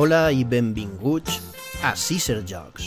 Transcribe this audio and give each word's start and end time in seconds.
Hola 0.00 0.30
i 0.32 0.46
benvinguts 0.48 1.34
a 1.84 1.90
Caesar 1.92 2.38
Jocs, 2.48 2.86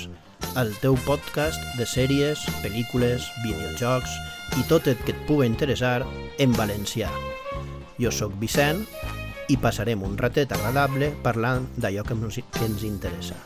el 0.57 0.71
teu 0.81 0.95
podcast 1.05 1.61
de 1.77 1.85
sèries, 1.85 2.41
pel·lícules, 2.63 3.27
videojocs 3.43 4.15
i 4.57 4.65
tot 4.65 4.89
el 4.89 4.97
que 5.03 5.13
et 5.13 5.21
pugui 5.27 5.45
interessar 5.45 6.07
en 6.41 6.57
valencià. 6.57 7.11
Jo 8.01 8.09
sóc 8.09 8.33
Vicent 8.41 8.81
i 9.45 9.59
passarem 9.61 10.01
un 10.01 10.17
ratet 10.17 10.57
agradable 10.57 11.13
parlant 11.21 11.69
d'allò 11.77 12.01
que 12.01 12.17
que 12.17 12.65
ens 12.65 12.81
interessa. 12.81 13.37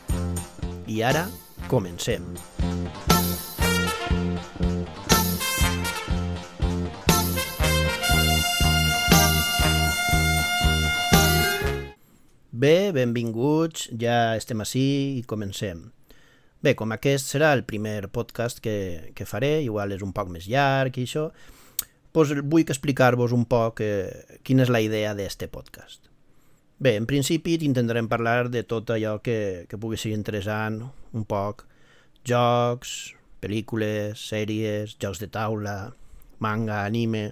I 0.87 1.03
ara, 1.03 1.27
comencem. 1.67 2.23
Bé, 12.67 12.91
benvinguts, 12.91 13.85
ja 14.01 14.35
estem 14.35 14.59
així 14.59 14.81
i 15.15 15.21
comencem. 15.31 15.85
Bé, 16.65 16.73
com 16.75 16.91
aquest 16.91 17.29
serà 17.31 17.53
el 17.55 17.61
primer 17.63 18.09
podcast 18.11 18.59
que, 18.59 19.13
que 19.15 19.27
faré, 19.29 19.61
igual 19.63 19.93
és 19.95 20.01
un 20.03 20.09
poc 20.11 20.27
més 20.33 20.49
llarg 20.51 20.97
i 20.99 21.05
això, 21.07 21.29
doncs 22.17 22.33
vull 22.51 22.65
explicar-vos 22.65 23.31
un 23.37 23.45
poc 23.47 23.79
eh, 23.85 24.39
quina 24.43 24.65
és 24.65 24.71
la 24.73 24.81
idea 24.83 25.13
d'este 25.15 25.47
podcast. 25.53 26.09
Bé, 26.83 26.97
en 26.99 27.07
principi 27.07 27.53
intentarem 27.69 28.09
parlar 28.11 28.49
de 28.51 28.65
tot 28.67 28.91
allò 28.97 29.13
que, 29.23 29.37
que 29.69 29.79
pugui 29.79 30.01
ser 30.01 30.11
interessant, 30.17 30.81
un 31.15 31.23
poc, 31.29 31.63
jocs, 32.27 32.97
pel·lícules, 33.45 34.25
sèries, 34.33 34.97
jocs 34.99 35.23
de 35.23 35.31
taula, 35.37 35.77
manga, 36.43 36.81
anime, 36.83 37.29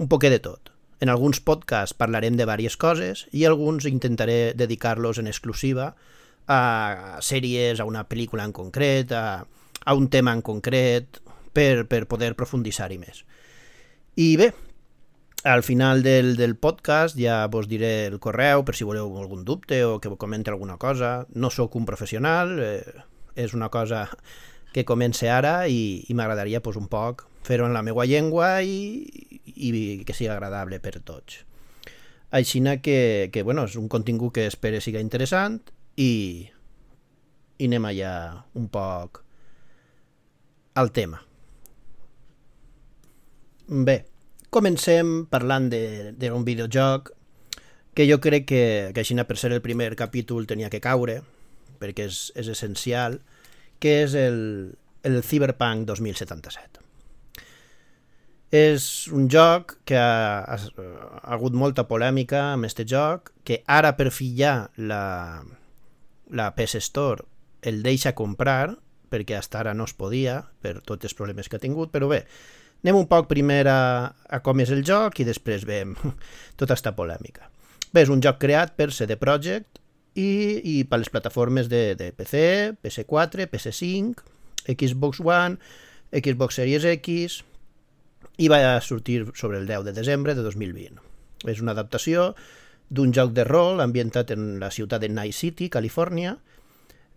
un 0.00 0.08
poquet 0.08 0.38
de 0.38 0.40
tot. 0.48 0.72
En 1.00 1.10
alguns 1.12 1.42
podcasts 1.44 1.96
parlarem 1.96 2.36
de 2.36 2.44
diverses 2.44 2.76
coses 2.80 3.26
i 3.32 3.44
alguns 3.44 3.84
intentaré 3.84 4.54
dedicar-los 4.56 5.20
en 5.20 5.28
exclusiva 5.28 5.94
a 6.48 7.18
sèries, 7.20 7.80
a 7.80 7.84
una 7.84 8.06
pel·lícula 8.08 8.46
en 8.46 8.54
concret, 8.56 9.12
a, 9.12 9.44
a 9.84 9.94
un 9.94 10.08
tema 10.08 10.32
en 10.32 10.42
concret, 10.46 11.20
per, 11.52 11.84
per 11.88 12.06
poder 12.08 12.34
profunditzar-hi 12.38 12.98
més. 13.00 13.24
I 14.16 14.36
bé, 14.40 14.50
al 15.44 15.62
final 15.62 16.02
del, 16.02 16.34
del 16.36 16.56
podcast 16.56 17.18
ja 17.20 17.44
vos 17.52 17.68
diré 17.68 18.06
el 18.08 18.18
correu 18.22 18.64
per 18.64 18.74
si 18.76 18.88
voleu 18.88 19.12
algun 19.20 19.44
dubte 19.44 19.82
o 19.84 20.00
que 20.00 20.12
comente 20.16 20.50
alguna 20.50 20.78
cosa. 20.80 21.26
No 21.34 21.50
sóc 21.50 21.76
un 21.76 21.86
professional, 21.86 22.56
eh, 22.58 23.04
és 23.36 23.54
una 23.54 23.68
cosa 23.68 24.06
que 24.72 24.84
comence 24.84 25.28
ara 25.30 25.68
i, 25.68 26.04
i 26.08 26.16
m'agradaria 26.16 26.62
pues, 26.64 26.76
un 26.80 26.88
poc 26.88 27.26
fer-ho 27.46 27.68
en 27.68 27.76
la 27.76 27.84
meva 27.86 28.06
llengua 28.08 28.58
i, 28.66 29.06
i 29.54 29.70
que 30.04 30.16
sigui 30.16 30.32
agradable 30.32 30.80
per 30.82 30.98
tots. 31.00 31.44
Així 32.34 32.60
que, 32.82 33.30
que 33.32 33.42
bueno, 33.42 33.64
és 33.64 33.76
un 33.78 33.88
contingut 33.88 34.34
que 34.34 34.46
espero 34.50 34.80
siga 34.82 35.00
interessant 35.00 35.60
i, 35.96 36.50
i 37.58 37.68
anem 37.70 37.86
allà 37.86 38.12
un 38.58 38.68
poc 38.68 39.22
al 40.74 40.90
tema. 40.92 41.22
Bé, 43.66 43.96
comencem 44.50 45.26
parlant 45.30 45.70
d'un 45.70 46.44
videojoc 46.44 47.12
que 47.96 48.06
jo 48.10 48.20
crec 48.20 48.44
que, 48.46 48.64
que 48.92 49.02
així 49.02 49.16
per 49.16 49.38
ser 49.40 49.52
el 49.54 49.62
primer 49.64 49.94
capítol 49.96 50.46
tenia 50.46 50.68
que 50.68 50.82
caure, 50.84 51.22
perquè 51.80 52.10
és, 52.10 52.32
és 52.36 52.50
essencial, 52.52 53.20
que 53.80 54.02
és 54.04 54.14
el, 54.14 54.76
el 55.02 55.22
Cyberpunk 55.22 55.86
2077. 55.88 56.85
És 58.54 59.08
un 59.10 59.26
joc 59.26 59.78
que 59.84 59.96
ha, 59.98 60.44
ha, 60.46 60.56
ha 60.56 61.32
hagut 61.34 61.54
molta 61.58 61.86
polèmica 61.88 62.52
amb 62.52 62.68
aquest 62.68 62.84
joc, 62.86 63.32
que 63.44 63.62
ara 63.66 63.96
per 63.98 64.12
fi 64.14 64.30
ja 64.38 64.68
la, 64.78 65.42
la 66.30 66.52
PS 66.54 66.82
Store 66.86 67.26
el 67.66 67.82
deixa 67.82 68.14
comprar, 68.14 68.76
perquè 69.10 69.34
hasta 69.38 69.58
ara 69.58 69.74
no 69.74 69.86
es 69.88 69.94
podia, 69.94 70.44
per 70.62 70.78
tots 70.86 71.08
els 71.08 71.16
problemes 71.18 71.48
que 71.48 71.58
ha 71.58 71.62
tingut, 71.62 71.90
però 71.90 72.06
bé, 72.10 72.22
anem 72.84 73.00
un 73.00 73.08
poc 73.10 73.26
primer 73.30 73.64
a, 73.70 73.80
a 74.30 74.40
com 74.46 74.62
és 74.62 74.70
el 74.70 74.84
joc 74.86 75.18
i 75.18 75.26
després 75.26 75.66
veiem 75.66 75.96
tota 76.58 76.74
aquesta 76.74 76.94
polèmica. 76.94 77.50
Bé, 77.90 78.04
és 78.04 78.12
un 78.12 78.22
joc 78.22 78.38
creat 78.42 78.76
per 78.78 78.92
CD 78.94 79.18
Projekt 79.18 79.80
i, 80.14 80.30
i 80.62 80.76
per 80.86 81.00
les 81.02 81.10
plataformes 81.10 81.66
de, 81.72 81.96
de 81.98 82.12
PC, 82.14 82.76
PS4, 82.82 83.50
PS5, 83.50 84.22
Xbox 84.74 85.22
One, 85.22 85.58
Xbox 86.14 86.58
Series 86.60 86.86
X 86.94 87.42
i 88.36 88.48
va 88.52 88.60
sortir 88.84 89.24
sobre 89.34 89.58
el 89.58 89.66
10 89.66 89.84
de 89.88 89.94
desembre 89.96 90.34
de 90.34 90.44
2020. 90.44 91.00
És 91.48 91.62
una 91.62 91.72
adaptació 91.76 92.34
d'un 92.88 93.12
joc 93.12 93.32
de 93.34 93.44
rol 93.44 93.80
ambientat 93.80 94.30
en 94.34 94.58
la 94.60 94.70
ciutat 94.70 95.02
de 95.02 95.08
Night 95.08 95.34
City, 95.34 95.70
Califòrnia. 95.72 96.36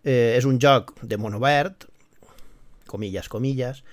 Eh, 0.03 0.35
és 0.37 0.45
un 0.47 0.59
joc 0.63 0.95
de 1.03 1.17
món 1.19 1.35
obert, 1.35 1.85
comilles, 2.87 3.27
comilles, 3.29 3.83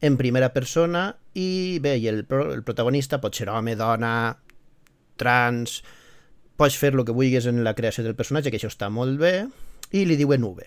en 0.00 0.16
primera 0.16 0.52
persona 0.54 1.08
i 1.34 1.78
bé, 1.82 1.96
i 1.98 2.08
el, 2.08 2.24
el 2.28 2.62
protagonista 2.64 3.20
pot 3.20 3.34
ser 3.34 3.48
home, 3.50 3.74
dona, 3.76 4.36
trans, 5.20 5.80
pots 6.56 6.76
fer 6.78 6.92
el 6.94 7.04
que 7.04 7.16
vulguis 7.16 7.48
en 7.50 7.62
la 7.64 7.74
creació 7.74 8.04
del 8.04 8.16
personatge, 8.16 8.52
que 8.52 8.60
això 8.60 8.70
està 8.72 8.88
molt 8.92 9.18
bé, 9.20 9.34
i 9.92 10.04
li 10.06 10.16
diuen 10.16 10.44
UV. 10.44 10.62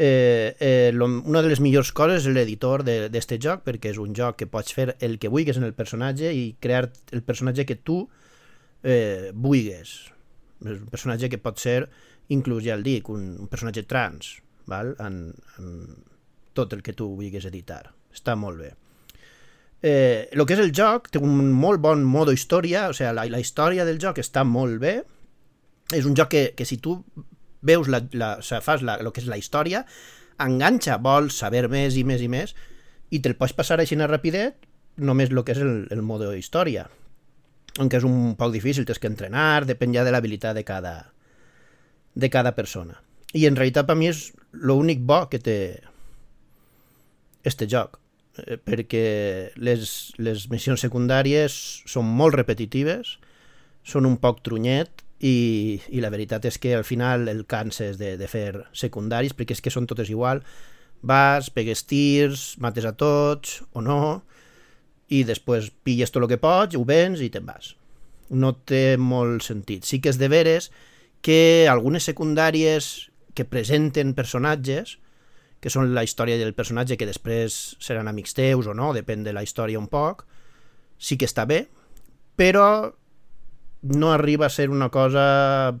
Eh, 0.00 0.56
eh, 0.64 0.90
lo, 0.96 1.04
una 1.06 1.42
de 1.44 1.50
les 1.52 1.60
millors 1.60 1.90
coses 1.92 2.24
és 2.24 2.32
l'editor 2.32 2.86
d'aquest 2.86 3.36
joc, 3.44 3.64
perquè 3.66 3.92
és 3.92 4.00
un 4.00 4.14
joc 4.16 4.38
que 4.40 4.48
pots 4.48 4.72
fer 4.72 4.94
el 5.04 5.18
que 5.20 5.28
vulguis 5.28 5.60
en 5.60 5.66
el 5.68 5.74
personatge 5.76 6.32
i 6.32 6.54
crear 6.60 6.86
el 7.12 7.20
personatge 7.26 7.66
que 7.68 7.76
tu 7.76 8.00
eh, 8.82 9.28
vulguis. 9.34 9.96
És 10.64 10.76
un 10.78 10.88
personatge 10.92 11.28
que 11.32 11.40
pot 11.40 11.60
ser, 11.60 11.82
inclús 12.32 12.64
ja 12.64 12.78
el 12.78 12.86
dic, 12.86 13.12
un, 13.12 13.34
un 13.44 13.52
personatge 13.52 13.84
trans, 13.90 14.38
val? 14.70 14.94
En, 15.04 15.26
en 15.60 15.74
tot 16.56 16.72
el 16.72 16.80
que 16.80 16.96
tu 16.96 17.12
vulguis 17.12 17.44
editar. 17.50 17.84
Està 18.16 18.38
molt 18.40 18.64
bé 18.64 18.72
eh, 19.82 20.28
que 20.32 20.54
és 20.54 20.60
el 20.60 20.72
joc 20.76 21.08
té 21.12 21.20
un 21.20 21.52
molt 21.52 21.80
bon 21.80 22.04
modo 22.04 22.32
història, 22.32 22.88
o 22.90 22.96
sigui, 22.96 23.12
la, 23.16 23.26
la 23.32 23.40
història 23.40 23.86
del 23.88 24.00
joc 24.02 24.20
està 24.20 24.44
molt 24.44 24.80
bé, 24.80 25.00
és 25.96 26.06
un 26.06 26.14
joc 26.16 26.30
que, 26.30 26.44
que 26.56 26.66
si 26.68 26.78
tu 26.78 27.00
veus 27.66 27.90
la, 27.92 28.02
la, 28.12 28.30
o 28.40 28.44
sigui, 28.44 28.62
fas 28.64 28.84
la, 28.86 28.96
el 29.00 29.10
que 29.12 29.22
és 29.22 29.28
la 29.30 29.38
història, 29.40 29.84
enganxa, 30.40 30.98
vols 31.02 31.36
saber 31.42 31.66
més 31.72 31.98
i 32.00 32.04
més 32.04 32.24
i 32.24 32.30
més, 32.32 32.54
i 33.10 33.20
te'l 33.20 33.36
pots 33.38 33.56
passar 33.56 33.80
així 33.80 33.98
rapidet, 34.00 34.56
només 34.96 35.30
el 35.30 35.42
que 35.44 35.52
és 35.52 35.62
el, 35.62 35.86
el 35.90 36.02
modo 36.02 36.32
història. 36.34 36.88
Aunque 37.78 37.98
és 38.00 38.04
un 38.04 38.34
poc 38.36 38.52
difícil, 38.52 38.84
tens 38.84 38.98
que 38.98 39.08
entrenar, 39.08 39.64
depèn 39.64 39.94
ja 39.94 40.04
de 40.04 40.10
l'habilitat 40.10 40.56
de 40.56 40.64
cada, 40.64 41.12
de 42.14 42.30
cada 42.30 42.54
persona. 42.54 43.00
I 43.32 43.46
en 43.46 43.56
realitat 43.56 43.86
per 43.86 43.96
mi 43.96 44.10
és 44.10 44.32
l'únic 44.52 45.00
bo 45.06 45.26
que 45.30 45.38
té 45.38 45.58
este 47.46 47.68
joc 47.70 48.00
Eh, 48.38 48.56
perquè 48.62 49.50
les, 49.58 49.92
les 50.22 50.46
missions 50.52 50.82
secundàries 50.84 51.54
són 51.90 52.06
molt 52.06 52.36
repetitives, 52.38 53.16
són 53.82 54.06
un 54.06 54.16
poc 54.22 54.44
trunyet 54.46 55.02
i, 55.20 55.80
i 55.92 56.00
la 56.00 56.10
veritat 56.12 56.46
és 56.48 56.56
que 56.58 56.74
al 56.74 56.84
final 56.88 57.28
el 57.28 57.44
canses 57.46 57.98
de, 58.00 58.14
de 58.16 58.28
fer 58.28 58.64
secundaris 58.72 59.36
perquè 59.36 59.56
és 59.56 59.62
que 59.64 59.72
són 59.72 59.88
totes 59.88 60.10
igual. 60.12 60.40
Vas, 61.00 61.50
pegues 61.52 61.84
tirs, 61.88 62.54
mates 62.60 62.88
a 62.88 62.94
tots 62.96 63.60
o 63.72 63.84
no 63.84 64.22
i 65.12 65.24
després 65.28 65.70
pilles 65.84 66.12
tot 66.12 66.24
el 66.24 66.30
que 66.30 66.40
pots, 66.40 66.76
ho 66.76 66.84
vens 66.88 67.20
i 67.20 67.30
te'n 67.32 67.46
vas. 67.48 67.74
No 68.30 68.54
té 68.54 68.96
molt 68.96 69.44
sentit. 69.44 69.84
Sí 69.84 70.00
que 70.00 70.12
és 70.12 70.20
de 70.20 70.30
veres 70.30 70.70
que 71.20 71.68
algunes 71.68 72.06
secundàries 72.06 73.10
que 73.34 73.44
presenten 73.44 74.14
personatges 74.16 74.96
que 75.60 75.68
són 75.68 75.92
la 75.92 76.04
història 76.06 76.38
del 76.40 76.54
personatge 76.56 76.96
que 76.96 77.08
després 77.08 77.76
seran 77.84 78.08
amics 78.08 78.32
teus 78.32 78.70
o 78.70 78.74
no, 78.74 78.94
depèn 78.96 79.26
de 79.26 79.34
la 79.36 79.44
història 79.44 79.78
un 79.78 79.90
poc, 79.92 80.24
sí 80.96 81.18
que 81.20 81.28
està 81.28 81.44
bé, 81.44 81.66
però 82.40 82.94
no 83.82 84.12
arriba 84.12 84.46
a 84.46 84.50
ser 84.50 84.70
una 84.70 84.90
cosa... 84.90 85.78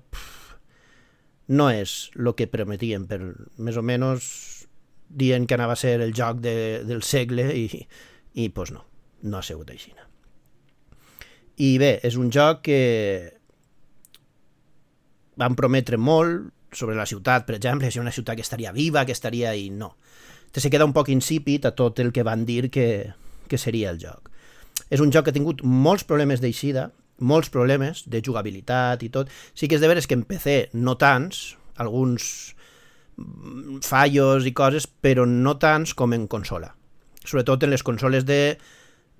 No 1.50 1.66
és 1.74 2.12
el 2.14 2.30
que 2.38 2.46
prometien, 2.46 3.08
per 3.10 3.18
més 3.58 3.76
o 3.76 3.82
menys 3.82 4.28
dient 5.10 5.48
que 5.50 5.56
anava 5.56 5.74
a 5.74 5.80
ser 5.80 5.96
el 5.98 6.12
joc 6.14 6.38
de, 6.38 6.84
del 6.86 7.02
segle 7.02 7.48
i, 7.58 7.64
i 8.38 8.44
pues 8.54 8.70
no, 8.70 8.84
no 9.26 9.40
ha 9.40 9.42
sigut 9.42 9.72
així. 9.74 9.90
I 11.58 11.72
bé, 11.82 11.96
és 12.06 12.14
un 12.16 12.30
joc 12.30 12.62
que 12.68 12.78
van 15.42 15.58
prometre 15.58 15.98
molt, 15.98 16.52
sobre 16.72 16.94
la 16.94 17.06
ciutat, 17.06 17.46
per 17.46 17.56
exemple, 17.56 17.90
si 17.90 17.98
una 17.98 18.12
ciutat 18.14 18.36
que 18.38 18.46
estaria 18.46 18.72
viva, 18.72 19.04
que 19.04 19.12
estaria... 19.12 19.54
i 19.54 19.70
no. 19.70 19.96
Te 20.50 20.60
se 20.60 20.70
queda 20.70 20.86
un 20.86 20.94
poc 20.94 21.10
insípid 21.10 21.66
a 21.66 21.74
tot 21.78 22.00
el 22.02 22.10
que 22.12 22.24
van 22.26 22.44
dir 22.46 22.70
que, 22.70 23.12
que 23.48 23.58
seria 23.58 23.90
el 23.90 24.00
joc. 24.02 24.30
És 24.90 25.02
un 25.02 25.12
joc 25.14 25.26
que 25.26 25.30
ha 25.30 25.36
tingut 25.36 25.62
molts 25.62 26.06
problemes 26.06 26.42
d'eixida, 26.42 26.88
molts 27.20 27.52
problemes 27.52 28.04
de 28.10 28.22
jugabilitat 28.24 29.04
i 29.06 29.10
tot. 29.12 29.30
Sí 29.54 29.68
que 29.68 29.78
és 29.78 29.84
de 29.84 29.90
veres 29.90 30.08
que 30.08 30.18
en 30.18 30.26
PC 30.28 30.70
no 30.74 30.96
tants, 31.00 31.54
alguns 31.80 32.54
fallos 33.84 34.46
i 34.48 34.52
coses, 34.56 34.86
però 34.88 35.26
no 35.28 35.56
tants 35.60 35.94
com 35.94 36.14
en 36.16 36.26
consola. 36.28 36.74
Sobretot 37.24 37.64
en 37.64 37.74
les 37.74 37.84
consoles 37.84 38.24
de 38.24 38.58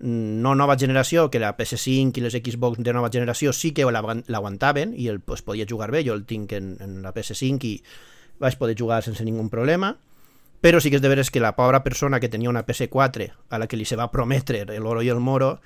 no 0.01 0.55
nova 0.57 0.79
generació, 0.81 1.29
que 1.29 1.41
la 1.41 1.53
PS5 1.57 2.17
i 2.17 2.23
les 2.25 2.37
Xbox 2.39 2.81
de 2.81 2.93
nova 2.97 3.11
generació 3.13 3.53
sí 3.53 3.75
que 3.77 3.85
l'aguantaven 3.85 4.95
i 4.97 5.11
el 5.13 5.21
pues, 5.21 5.43
podia 5.43 5.69
jugar 5.69 5.91
bé, 5.93 6.05
jo 6.07 6.17
el 6.17 6.25
tinc 6.25 6.55
en, 6.57 6.79
en 6.81 7.03
la 7.05 7.13
PS5 7.13 7.69
i 7.69 7.75
vaig 8.41 8.57
poder 8.57 8.79
jugar 8.79 9.03
sense 9.05 9.25
ningú 9.25 9.45
problema, 9.53 9.93
però 10.65 10.81
sí 10.81 10.89
que 10.89 10.97
és 10.97 11.05
de 11.05 11.13
veres 11.13 11.31
que 11.31 11.41
la 11.41 11.53
pobra 11.57 11.83
persona 11.85 12.21
que 12.21 12.29
tenia 12.33 12.49
una 12.49 12.65
PS4 12.65 13.29
a 13.51 13.61
la 13.61 13.69
que 13.69 13.77
li 13.77 13.85
se 13.85 13.97
va 14.01 14.11
prometre 14.13 14.65
l'oro 14.81 15.05
i 15.05 15.13
el 15.13 15.21
moro, 15.21 15.59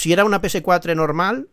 si 0.00 0.14
era 0.14 0.24
una 0.24 0.40
PS4 0.40 0.94
normal, 0.96 1.50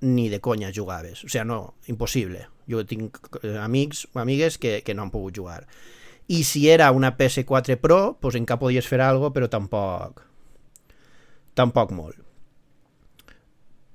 ni 0.00 0.28
de 0.28 0.38
conya 0.40 0.70
jugaves. 0.70 1.24
O 1.24 1.28
sigui, 1.28 1.48
no, 1.50 1.74
impossible. 1.90 2.44
Jo 2.70 2.84
tinc 2.86 3.18
eh, 3.42 3.56
amics 3.58 4.04
o 4.12 4.20
amigues 4.22 4.54
que, 4.62 4.84
que 4.86 4.94
no 4.94 5.02
han 5.02 5.10
pogut 5.10 5.34
jugar. 5.34 5.64
I 6.28 6.44
si 6.44 6.68
era 6.70 6.92
una 6.92 7.16
PS4 7.18 7.80
Pro, 7.82 8.18
pues 8.20 8.36
encara 8.38 8.60
podies 8.62 8.86
fer 8.86 9.00
alguna 9.02 9.32
però 9.34 9.48
tampoc 9.50 10.22
tampoc 11.58 11.90
molt. 11.90 12.22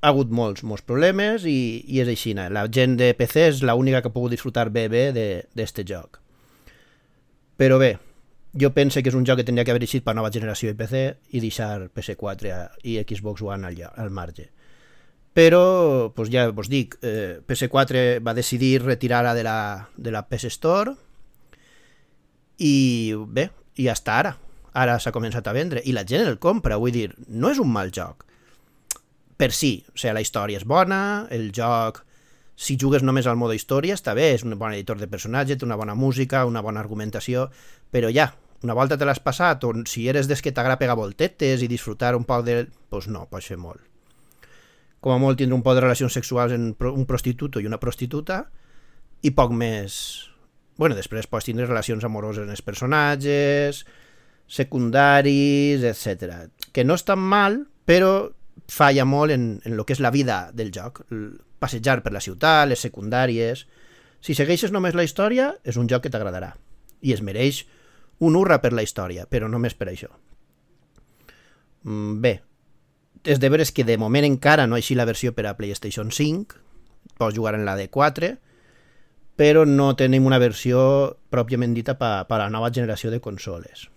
Ha 0.04 0.12
hagut 0.12 0.36
molts, 0.36 0.66
molts 0.68 0.84
problemes 0.84 1.46
i, 1.48 1.86
i 1.88 2.04
és 2.04 2.12
així. 2.12 2.34
La 2.36 2.68
gent 2.68 2.98
de 3.00 3.14
PC 3.16 3.48
és 3.54 3.64
l'única 3.64 4.02
que 4.04 4.12
ha 4.12 4.18
pogut 4.18 4.36
disfrutar 4.36 4.68
bé 4.68 4.90
bé 4.92 5.06
d'aquest 5.16 5.80
joc. 5.88 6.20
Però 7.56 7.80
bé, 7.80 7.94
jo 8.54 8.74
penso 8.74 9.02
que 9.02 9.10
és 9.10 9.18
un 9.18 9.26
joc 9.26 9.40
que 9.42 9.46
tindria 9.48 9.66
que 9.66 9.74
haver 9.74 9.84
eixit 9.86 10.04
per 10.06 10.14
nova 10.16 10.32
generació 10.34 10.70
de 10.72 10.78
PC 10.78 11.02
i 11.34 11.42
deixar 11.42 11.90
PS4 11.90 12.54
i 12.86 13.00
Xbox 13.02 13.42
One 13.42 13.68
al, 13.68 13.80
al 13.96 14.12
marge. 14.14 14.52
Però, 15.34 16.14
pues 16.14 16.30
ja 16.30 16.46
vos 16.54 16.70
dic, 16.70 17.00
eh, 17.02 17.42
PS4 17.42 18.22
va 18.22 18.36
decidir 18.38 18.84
retirar-la 18.84 19.34
de 19.34 19.44
la, 19.44 19.58
de 19.98 20.14
la 20.14 20.28
PS 20.30 20.54
Store 20.54 20.94
i 22.62 23.16
bé, 23.28 23.50
i 23.82 23.90
hasta 23.90 24.20
ara. 24.22 24.36
Ara 24.78 25.00
s'ha 25.02 25.14
començat 25.14 25.48
a 25.50 25.54
vendre 25.54 25.82
i 25.86 25.94
la 25.94 26.06
gent 26.06 26.30
el 26.30 26.38
compra, 26.42 26.78
vull 26.78 26.94
dir, 26.94 27.10
no 27.28 27.50
és 27.50 27.62
un 27.62 27.74
mal 27.74 27.90
joc. 27.94 28.28
Per 29.38 29.50
si, 29.50 29.80
o 29.90 29.98
sigui, 29.98 30.14
la 30.14 30.22
història 30.22 30.62
és 30.62 30.70
bona, 30.70 31.26
el 31.34 31.50
joc 31.54 32.04
si 32.56 32.78
jugues 32.80 33.02
només 33.02 33.26
al 33.26 33.38
modo 33.38 33.56
història 33.58 33.98
està 33.98 34.14
bé, 34.14 34.30
és 34.36 34.44
un 34.46 34.54
bon 34.60 34.74
editor 34.74 35.00
de 35.02 35.10
personatge, 35.10 35.58
té 35.58 35.66
una 35.66 35.78
bona 35.80 35.96
música, 35.98 36.46
una 36.46 36.62
bona 36.62 36.84
argumentació, 36.84 37.48
però 37.92 38.12
ja, 38.14 38.30
una 38.64 38.74
volta 38.74 38.98
te 38.98 39.06
l'has 39.06 39.20
passat, 39.20 39.64
o 39.68 39.74
si 39.90 40.08
eres 40.08 40.30
des 40.32 40.42
que 40.42 40.54
t'agrada 40.56 40.80
pegar 40.80 40.96
voltetes 40.96 41.64
i 41.64 41.68
disfrutar 41.68 42.16
un 42.16 42.24
poc 42.24 42.46
de... 42.48 42.56
Doncs 42.64 42.90
pues 42.90 43.08
no, 43.12 43.26
pots 43.32 43.50
fer 43.52 43.58
molt. 43.60 43.82
Com 45.04 45.12
a 45.12 45.20
molt 45.20 45.42
tindre 45.42 45.58
un 45.58 45.64
poc 45.66 45.76
de 45.76 45.84
relacions 45.84 46.16
sexuals 46.16 46.56
en 46.56 46.72
un 46.72 47.06
prostituto 47.06 47.60
i 47.60 47.68
una 47.68 47.82
prostituta 47.82 48.46
i 49.22 49.34
poc 49.36 49.52
més... 49.52 49.98
bueno, 50.78 50.96
després 50.96 51.28
pots 51.28 51.46
tindre 51.46 51.68
relacions 51.68 52.04
amoroses 52.08 52.48
en 52.48 52.56
els 52.56 52.64
personatges, 52.64 53.84
secundaris, 54.48 55.84
etc. 55.84 56.48
Que 56.72 56.88
no 56.88 56.96
estan 56.96 57.20
mal, 57.20 57.66
però 57.86 58.32
falla 58.72 59.06
molt 59.06 59.36
en, 59.36 59.48
en 59.66 59.76
el 59.76 59.86
que 59.86 59.96
és 59.98 60.04
la 60.04 60.12
vida 60.12 60.52
del 60.54 60.72
joc. 60.72 61.04
Passejar 61.60 62.02
per 62.04 62.16
la 62.16 62.24
ciutat, 62.24 62.70
les 62.72 62.88
secundàries... 62.88 63.68
Si 64.24 64.32
segueixes 64.32 64.72
només 64.72 64.96
la 64.96 65.04
història, 65.04 65.50
és 65.68 65.76
un 65.76 65.90
joc 65.92 66.06
que 66.06 66.10
t'agradarà. 66.14 66.54
I 67.04 67.12
es 67.12 67.20
mereix 67.20 67.66
un 68.24 68.38
urra 68.40 68.60
per 68.64 68.74
la 68.74 68.84
història, 68.86 69.28
però 69.30 69.50
només 69.52 69.76
per 69.78 69.90
això. 69.92 70.10
Mm, 71.84 72.20
bé, 72.24 72.34
és 73.24 73.40
de 73.40 73.50
veres 73.52 73.72
que 73.72 73.86
de 73.88 73.98
moment 74.00 74.26
encara 74.28 74.68
no 74.68 74.76
així 74.80 74.96
la 74.96 75.08
versió 75.08 75.34
per 75.36 75.48
a 75.48 75.56
PlayStation 75.58 76.12
5, 76.12 76.60
pots 77.20 77.36
jugar 77.36 77.56
en 77.56 77.66
la 77.66 77.76
de 77.80 77.90
4, 77.90 78.34
però 79.36 79.64
no 79.66 79.94
tenim 79.98 80.28
una 80.30 80.40
versió 80.40 81.18
pròpiament 81.34 81.74
dita 81.74 81.98
per, 81.98 82.28
per 82.30 82.38
a 82.38 82.46
la 82.46 82.52
nova 82.54 82.72
generació 82.72 83.12
de 83.12 83.22
consoles. 83.24 83.88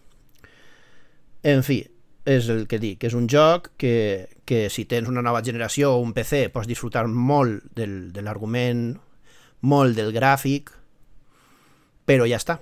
En 1.46 1.62
fi, 1.62 1.82
és 2.26 2.48
el 2.50 2.64
que 2.66 2.80
dic, 2.82 3.04
és 3.06 3.14
un 3.14 3.28
joc 3.30 3.70
que, 3.78 4.26
que 4.44 4.66
si 4.72 4.86
tens 4.90 5.10
una 5.10 5.22
nova 5.22 5.42
generació 5.46 5.92
o 5.94 6.00
un 6.02 6.14
PC 6.16 6.48
pots 6.54 6.66
disfrutar 6.66 7.04
molt 7.06 7.68
del, 7.76 8.10
de 8.14 8.24
l'argument, 8.24 8.88
molt 9.62 9.98
del 9.98 10.10
gràfic, 10.14 10.72
però 12.06 12.26
ja 12.26 12.40
està. 12.40 12.58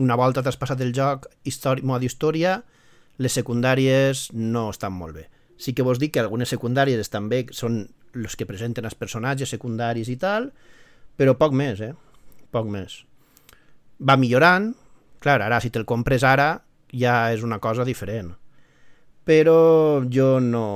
Una 0.00 0.16
volta 0.16 0.40
t'has 0.40 0.56
passat 0.56 0.80
el 0.80 0.94
joc 0.96 1.26
història, 1.44 1.84
mod 1.84 2.04
història, 2.04 2.62
les 3.20 3.34
secundàries 3.36 4.30
no 4.32 4.70
estan 4.72 4.94
molt 4.96 5.18
bé. 5.18 5.26
Sí 5.60 5.74
que 5.76 5.84
vos 5.84 6.00
dic 6.00 6.14
que 6.14 6.22
algunes 6.22 6.48
secundàries 6.48 7.00
estan 7.02 7.28
bé, 7.28 7.44
són 7.52 7.84
els 8.16 8.36
que 8.36 8.48
presenten 8.48 8.88
els 8.88 8.96
personatges 8.96 9.52
secundaris 9.52 10.08
i 10.08 10.16
tal, 10.16 10.50
però 11.16 11.36
poc 11.36 11.52
més, 11.52 11.80
eh? 11.84 11.92
Poc 12.52 12.68
més. 12.72 13.02
Va 14.00 14.16
millorant, 14.16 14.72
clar, 15.20 15.40
ara 15.44 15.60
si 15.60 15.70
te'l 15.70 15.86
compres 15.88 16.24
ara 16.24 16.62
ja 16.92 17.32
és 17.32 17.44
una 17.44 17.60
cosa 17.60 17.84
diferent. 17.84 18.32
Però 19.28 20.02
jo 20.10 20.40
no, 20.40 20.66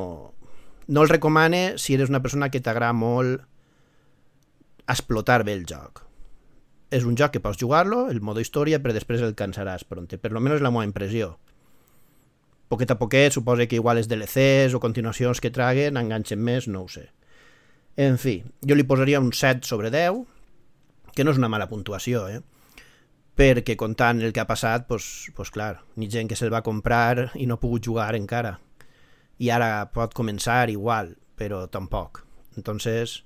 no 0.86 1.02
el 1.02 1.10
recomane 1.10 1.78
si 1.82 1.96
eres 1.96 2.12
una 2.12 2.22
persona 2.22 2.50
que 2.52 2.60
t'agrada 2.60 2.94
molt 2.94 3.42
explotar 4.86 5.42
bé 5.44 5.56
el 5.56 5.66
joc. 5.66 6.05
És 6.90 7.04
un 7.04 7.16
joc 7.18 7.34
que 7.34 7.42
pots 7.42 7.58
jugar-lo, 7.58 8.06
el 8.10 8.20
modo 8.22 8.40
història, 8.40 8.78
però 8.82 8.94
després 8.94 9.22
el 9.22 9.34
cansaràs 9.34 9.84
pronte. 9.84 10.18
Per 10.18 10.30
és 10.30 10.62
la 10.62 10.70
meva 10.70 10.84
impressió. 10.84 11.36
Poquet 12.68 12.90
a 12.90 12.98
poquet, 12.98 13.32
suposa 13.32 13.66
que 13.66 13.76
igual 13.76 13.98
els 13.98 14.08
DLCs 14.08 14.74
o 14.74 14.80
continuacions 14.80 15.40
que 15.40 15.50
traguen 15.50 15.96
enganxen 15.96 16.42
més, 16.42 16.66
no 16.68 16.82
ho 16.82 16.88
sé. 16.88 17.10
En 17.96 18.18
fi, 18.18 18.42
jo 18.62 18.74
li 18.74 18.84
posaria 18.84 19.20
un 19.20 19.32
7 19.32 19.66
sobre 19.66 19.90
10, 19.90 20.24
que 21.14 21.24
no 21.24 21.30
és 21.30 21.38
una 21.38 21.48
mala 21.48 21.68
puntuació, 21.68 22.28
eh? 22.28 22.42
perquè 23.36 23.76
comptant 23.76 24.22
el 24.24 24.32
que 24.32 24.40
ha 24.40 24.48
passat, 24.48 24.86
pues, 24.88 25.28
pues 25.36 25.52
clar, 25.52 25.82
ni 26.00 26.08
gent 26.08 26.28
que 26.28 26.36
se'l 26.38 26.52
va 26.52 26.64
comprar 26.64 27.32
i 27.36 27.46
no 27.46 27.58
ha 27.58 27.60
pogut 27.60 27.84
jugar 27.84 28.14
encara. 28.16 28.56
I 29.38 29.52
ara 29.52 29.90
pot 29.92 30.16
començar 30.16 30.70
igual, 30.72 31.14
però 31.36 31.66
tampoc. 31.68 32.22
Entonces, 32.56 33.22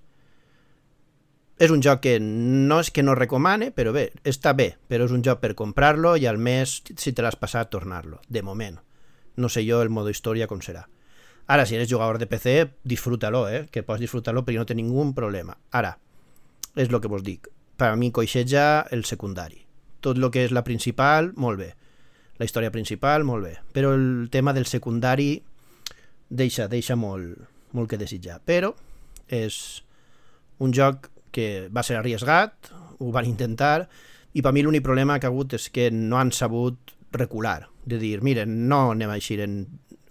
és 1.61 1.71
un 1.71 1.83
joc 1.85 2.01
que 2.07 2.17
no 2.21 2.81
és 2.81 2.91
que 2.91 3.05
no 3.05 3.15
recomane, 3.15 3.71
però 3.77 3.93
bé, 3.93 4.07
està 4.25 4.55
bé, 4.57 4.73
però 4.89 5.05
és 5.05 5.13
un 5.13 5.23
joc 5.27 5.43
per 5.43 5.53
comprar-lo 5.59 6.17
i 6.17 6.25
al 6.27 6.41
mes, 6.41 6.81
si 6.97 7.13
te 7.13 7.23
l'has 7.23 7.37
passat, 7.37 7.71
tornar-lo, 7.71 8.23
de 8.29 8.43
moment. 8.43 8.81
No 9.37 9.53
sé 9.53 9.67
jo 9.69 9.83
el 9.85 9.93
modo 9.93 10.11
història 10.11 10.49
com 10.49 10.65
serà. 10.65 10.87
Ara, 11.51 11.67
si 11.67 11.77
eres 11.77 11.91
jugador 11.91 12.19
de 12.19 12.29
PC, 12.31 12.59
disfrútalo, 12.85 13.47
eh? 13.49 13.67
que 13.71 13.85
pots 13.85 14.01
disfrutar-lo 14.01 14.45
perquè 14.47 14.63
no 14.63 14.67
té 14.67 14.77
ningú 14.79 15.05
problema. 15.15 15.59
Ara, 15.71 15.99
és 16.77 16.89
el 16.89 17.01
que 17.01 17.11
vos 17.11 17.27
dic. 17.27 17.51
Per 17.77 17.93
a 17.93 17.97
mi 17.97 18.13
coixeja 18.13 18.87
el 18.93 19.05
secundari 19.05 19.67
tot 20.01 20.17
el 20.17 20.31
que 20.33 20.45
és 20.47 20.53
la 20.53 20.65
principal, 20.65 21.33
molt 21.37 21.61
bé. 21.61 21.71
La 22.41 22.49
història 22.49 22.73
principal, 22.73 23.25
molt 23.29 23.45
bé. 23.45 23.55
Però 23.77 23.93
el 23.95 24.29
tema 24.33 24.55
del 24.57 24.67
secundari 24.67 25.43
deixa, 26.29 26.67
deixa 26.73 26.97
molt, 26.97 27.37
molt 27.77 27.91
que 27.91 28.01
desitjar. 28.01 28.41
Però 28.45 28.73
és 29.29 29.83
un 30.59 30.73
joc 30.77 31.11
que 31.35 31.69
va 31.73 31.85
ser 31.87 31.99
arriesgat, 31.99 32.73
ho 33.01 33.11
van 33.15 33.29
intentar, 33.29 33.89
i 34.35 34.43
per 34.43 34.53
mi 34.55 34.63
l'únic 34.63 34.85
problema 34.87 35.19
que 35.19 35.27
ha 35.27 35.33
hagut 35.33 35.57
és 35.59 35.69
que 35.75 35.91
no 35.91 36.19
han 36.21 36.31
sabut 36.35 36.95
recular, 37.13 37.69
de 37.85 37.99
dir, 37.99 38.21
miren, 38.23 38.69
no 38.71 38.91
anem 38.93 39.11
a 39.11 39.19
eixir 39.19 39.41
en 39.43 39.63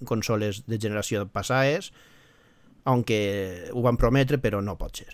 consoles 0.07 0.63
de 0.67 0.79
generació 0.79 1.25
passades, 1.31 1.91
aunque 2.89 3.69
ho 3.73 3.83
van 3.85 3.99
prometre, 3.99 4.39
però 4.41 4.63
no 4.63 4.77
pot 4.79 5.03
ser. 5.03 5.13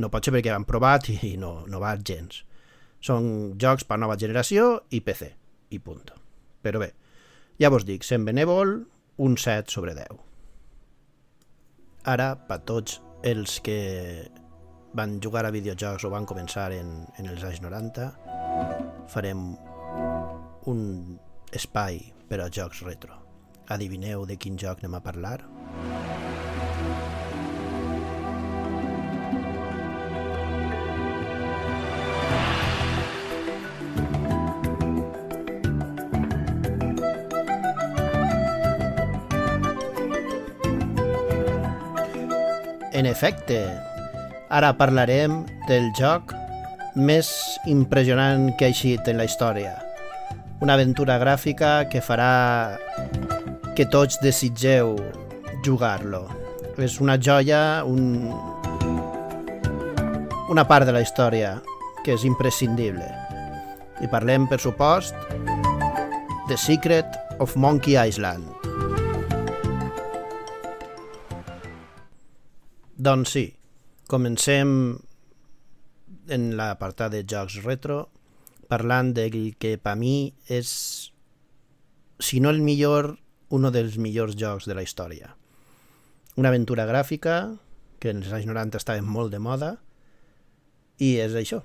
No 0.00 0.10
pot 0.10 0.26
ser 0.26 0.34
perquè 0.34 0.52
han 0.52 0.66
provat 0.66 1.08
i 1.12 1.36
no, 1.38 1.62
no 1.70 1.80
va 1.80 1.94
gens. 1.96 2.42
Són 3.04 3.54
jocs 3.60 3.84
per 3.86 4.00
nova 4.00 4.16
generació 4.20 4.84
i 4.90 5.00
PC, 5.04 5.30
i 5.70 5.78
punt. 5.78 6.08
Però 6.64 6.80
bé, 6.80 6.90
ja 7.60 7.70
vos 7.70 7.84
dic, 7.86 8.04
sent 8.04 8.24
benèvol, 8.26 8.78
un 9.24 9.36
7 9.38 9.70
sobre 9.70 9.94
10. 9.94 10.16
Ara, 12.10 12.34
per 12.48 12.60
tots 12.68 12.98
els 13.24 13.60
que 13.64 13.78
van 14.94 15.18
jugar 15.20 15.44
a 15.44 15.50
videojocs 15.50 16.06
o 16.06 16.10
van 16.12 16.26
començar 16.26 16.70
en, 16.72 17.02
en 17.18 17.26
els 17.26 17.42
anys 17.44 17.60
90, 17.64 18.06
farem 19.10 19.42
un 20.70 20.80
espai 21.52 22.00
per 22.30 22.40
a 22.44 22.48
jocs 22.48 22.84
retro. 22.86 23.18
Adivineu 23.74 24.26
de 24.28 24.38
quin 24.38 24.58
joc 24.60 24.82
anem 24.82 24.94
a 24.94 25.02
parlar? 25.02 25.38
En 42.94 43.06
efecte, 43.10 43.58
ara 44.54 44.70
parlarem 44.78 45.40
del 45.66 45.88
joc 45.98 46.30
més 46.94 47.26
impressionant 47.66 48.52
que 48.54 48.68
ha 48.68 48.70
eixit 48.70 49.08
en 49.10 49.18
la 49.18 49.26
història. 49.26 49.72
Una 50.62 50.76
aventura 50.78 51.16
gràfica 51.18 51.88
que 51.90 52.02
farà 52.04 52.78
que 53.74 53.88
tots 53.90 54.20
desitgeu 54.22 54.94
jugar-lo. 55.66 56.28
És 56.78 57.00
una 57.02 57.16
joia, 57.18 57.82
un... 57.82 58.30
una 60.54 60.66
part 60.70 60.86
de 60.86 60.94
la 60.94 61.02
història 61.02 61.56
que 62.04 62.14
és 62.14 62.22
imprescindible. 62.28 63.10
I 64.04 64.10
parlem, 64.12 64.46
per 64.46 64.60
supost, 64.62 65.18
The 66.46 66.60
Secret 66.60 67.40
of 67.42 67.56
Monkey 67.58 67.98
Island. 67.98 68.46
Doncs 72.94 73.34
sí, 73.34 73.48
comencem 74.10 74.70
en 76.28 76.44
l'apartat 76.58 77.12
de 77.12 77.24
jocs 77.28 77.60
retro 77.64 78.08
parlant 78.68 79.12
del 79.16 79.54
que 79.60 79.76
per 79.78 79.94
mi 80.00 80.32
és, 80.48 81.12
si 82.18 82.40
no 82.40 82.50
el 82.50 82.62
millor, 82.64 83.14
un 83.54 83.68
dels 83.70 83.98
millors 84.00 84.36
jocs 84.40 84.66
de 84.66 84.74
la 84.74 84.82
història. 84.82 85.34
Una 86.40 86.50
aventura 86.50 86.86
gràfica 86.88 87.56
que 88.00 88.10
en 88.10 88.22
els 88.24 88.32
anys 88.32 88.48
90 88.50 88.80
estava 88.80 89.04
molt 89.04 89.32
de 89.32 89.38
moda 89.38 89.76
i 90.98 91.16
és 91.22 91.36
això, 91.38 91.62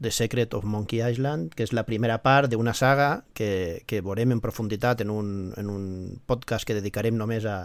The 0.00 0.10
Secret 0.10 0.54
of 0.54 0.64
Monkey 0.64 1.00
Island, 1.00 1.54
que 1.54 1.62
és 1.64 1.72
la 1.72 1.86
primera 1.86 2.18
part 2.22 2.50
d'una 2.50 2.74
saga 2.74 3.24
que, 3.34 3.82
que 3.86 4.02
veurem 4.02 4.34
en 4.34 4.42
profunditat 4.42 5.04
en 5.04 5.12
un, 5.14 5.28
en 5.56 5.70
un 5.70 5.84
podcast 6.26 6.66
que 6.66 6.76
dedicarem 6.76 7.16
només 7.16 7.46
a 7.46 7.58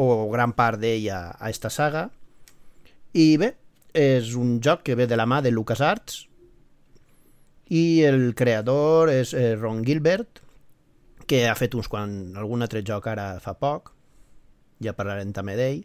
o 0.00 0.30
gran 0.30 0.52
part 0.54 0.80
d'ella 0.80 1.36
a 1.38 1.50
esta 1.50 1.70
saga 1.70 2.08
i 3.12 3.36
bé, 3.40 3.54
és 3.94 4.34
un 4.38 4.58
joc 4.62 4.84
que 4.86 4.94
ve 4.94 5.06
de 5.10 5.16
la 5.18 5.26
mà 5.26 5.40
de 5.42 5.50
LucasArts 5.50 6.26
i 7.74 8.02
el 8.06 8.34
creador 8.38 9.10
és 9.10 9.32
eh, 9.34 9.54
Ron 9.56 9.82
Gilbert 9.86 10.42
que 11.30 11.44
ha 11.46 11.54
fet 11.58 11.74
uns 11.78 11.88
quan 11.90 12.36
algun 12.38 12.62
altre 12.62 12.82
joc 12.86 13.06
ara 13.10 13.32
fa 13.42 13.54
poc 13.54 13.92
ja 14.82 14.94
parlarem 14.96 15.32
també 15.36 15.54
d'ell. 15.58 15.82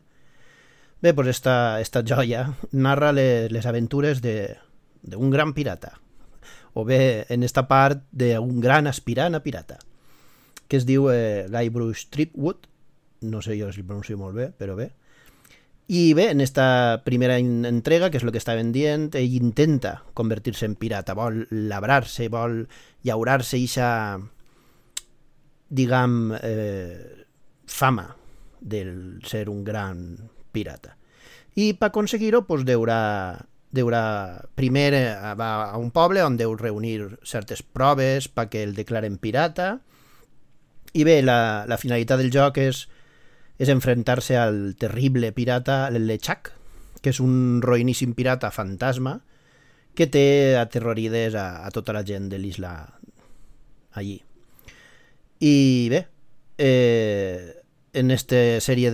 Bé, 1.03 1.12
doncs 1.12 1.34
esta, 1.36 1.55
esta 1.84 2.01
joia 2.08 2.46
narra 2.72 3.12
les, 3.13 3.51
les 3.51 3.65
aventures 3.67 4.22
d'un 4.24 5.34
gran 5.34 5.53
pirata 5.53 5.94
o 6.74 6.86
bé 6.86 7.25
en 7.29 7.44
esta 7.44 7.67
part 7.67 8.01
d'un 8.12 8.60
gran 8.62 8.88
aspirant 8.88 9.36
a 9.36 9.44
pirata 9.44 9.77
que 10.67 10.77
es 10.77 10.86
diu 10.86 11.10
eh, 11.12 11.46
Guybrush 11.51 12.10
Tripwood 12.10 12.70
no 13.25 13.41
sé 13.41 13.60
jo 13.60 13.72
si 13.72 13.82
el 13.82 13.88
pronuncio 13.88 14.17
molt 14.17 14.36
bé, 14.36 14.50
però 14.58 14.75
bé 14.75 14.91
i 15.87 16.13
bé, 16.17 16.31
en 16.31 16.41
esta 16.41 17.01
primera 17.05 17.37
entrega, 17.37 18.09
que 18.09 18.17
és 18.17 18.25
el 18.25 18.31
que 18.33 18.41
estaven 18.41 18.71
dient, 18.73 19.11
ell 19.13 19.35
intenta 19.37 19.99
convertir-se 20.17 20.65
en 20.65 20.73
pirata, 20.79 21.13
vol 21.13 21.43
labrar-se, 21.51 22.25
vol 22.33 22.63
llaurar-se 23.05 23.59
ixa, 23.61 23.89
diguem, 25.69 26.33
eh, 26.41 27.25
fama 27.65 28.07
del 28.59 29.21
ser 29.25 29.47
un 29.49 29.63
gran 29.63 30.17
pirata. 30.51 30.95
I 31.55 31.73
per 31.77 31.91
aconseguir-ho, 31.91 32.41
doncs, 32.47 32.65
deurà, 32.65 33.01
deurà 33.69 34.03
primer 34.57 34.89
eh, 34.97 35.33
va 35.37 35.51
a 35.69 35.77
un 35.77 35.91
poble 35.93 36.23
on 36.25 36.37
deu 36.39 36.55
reunir 36.57 37.19
certes 37.23 37.61
proves 37.61 38.27
perquè 38.31 38.63
el 38.65 38.73
declaren 38.73 39.19
pirata 39.21 39.75
i 40.95 41.03
bé, 41.03 41.19
la, 41.21 41.65
la 41.67 41.77
finalitat 41.77 42.21
del 42.21 42.31
joc 42.31 42.57
és 42.63 42.85
és 43.57 43.71
enfrentar-se 43.71 44.38
al 44.38 44.75
terrible 44.79 45.31
pirata 45.31 45.89
Lechak, 45.89 46.51
que 47.01 47.13
és 47.13 47.21
un 47.24 47.62
roïníssim 47.63 48.15
pirata 48.17 48.51
fantasma 48.51 49.19
que 49.95 50.07
té 50.12 50.57
aterrorides 50.59 51.35
a, 51.39 51.63
a 51.63 51.71
tota 51.71 51.93
la 51.95 52.03
gent 52.03 52.27
de 52.31 52.39
l'isla 52.41 52.74
allí. 53.95 54.17
I 55.39 55.88
bé, 55.91 56.01
eh, 56.57 57.62
en 57.93 58.12
esta 58.12 58.59
sèrie 58.59 58.91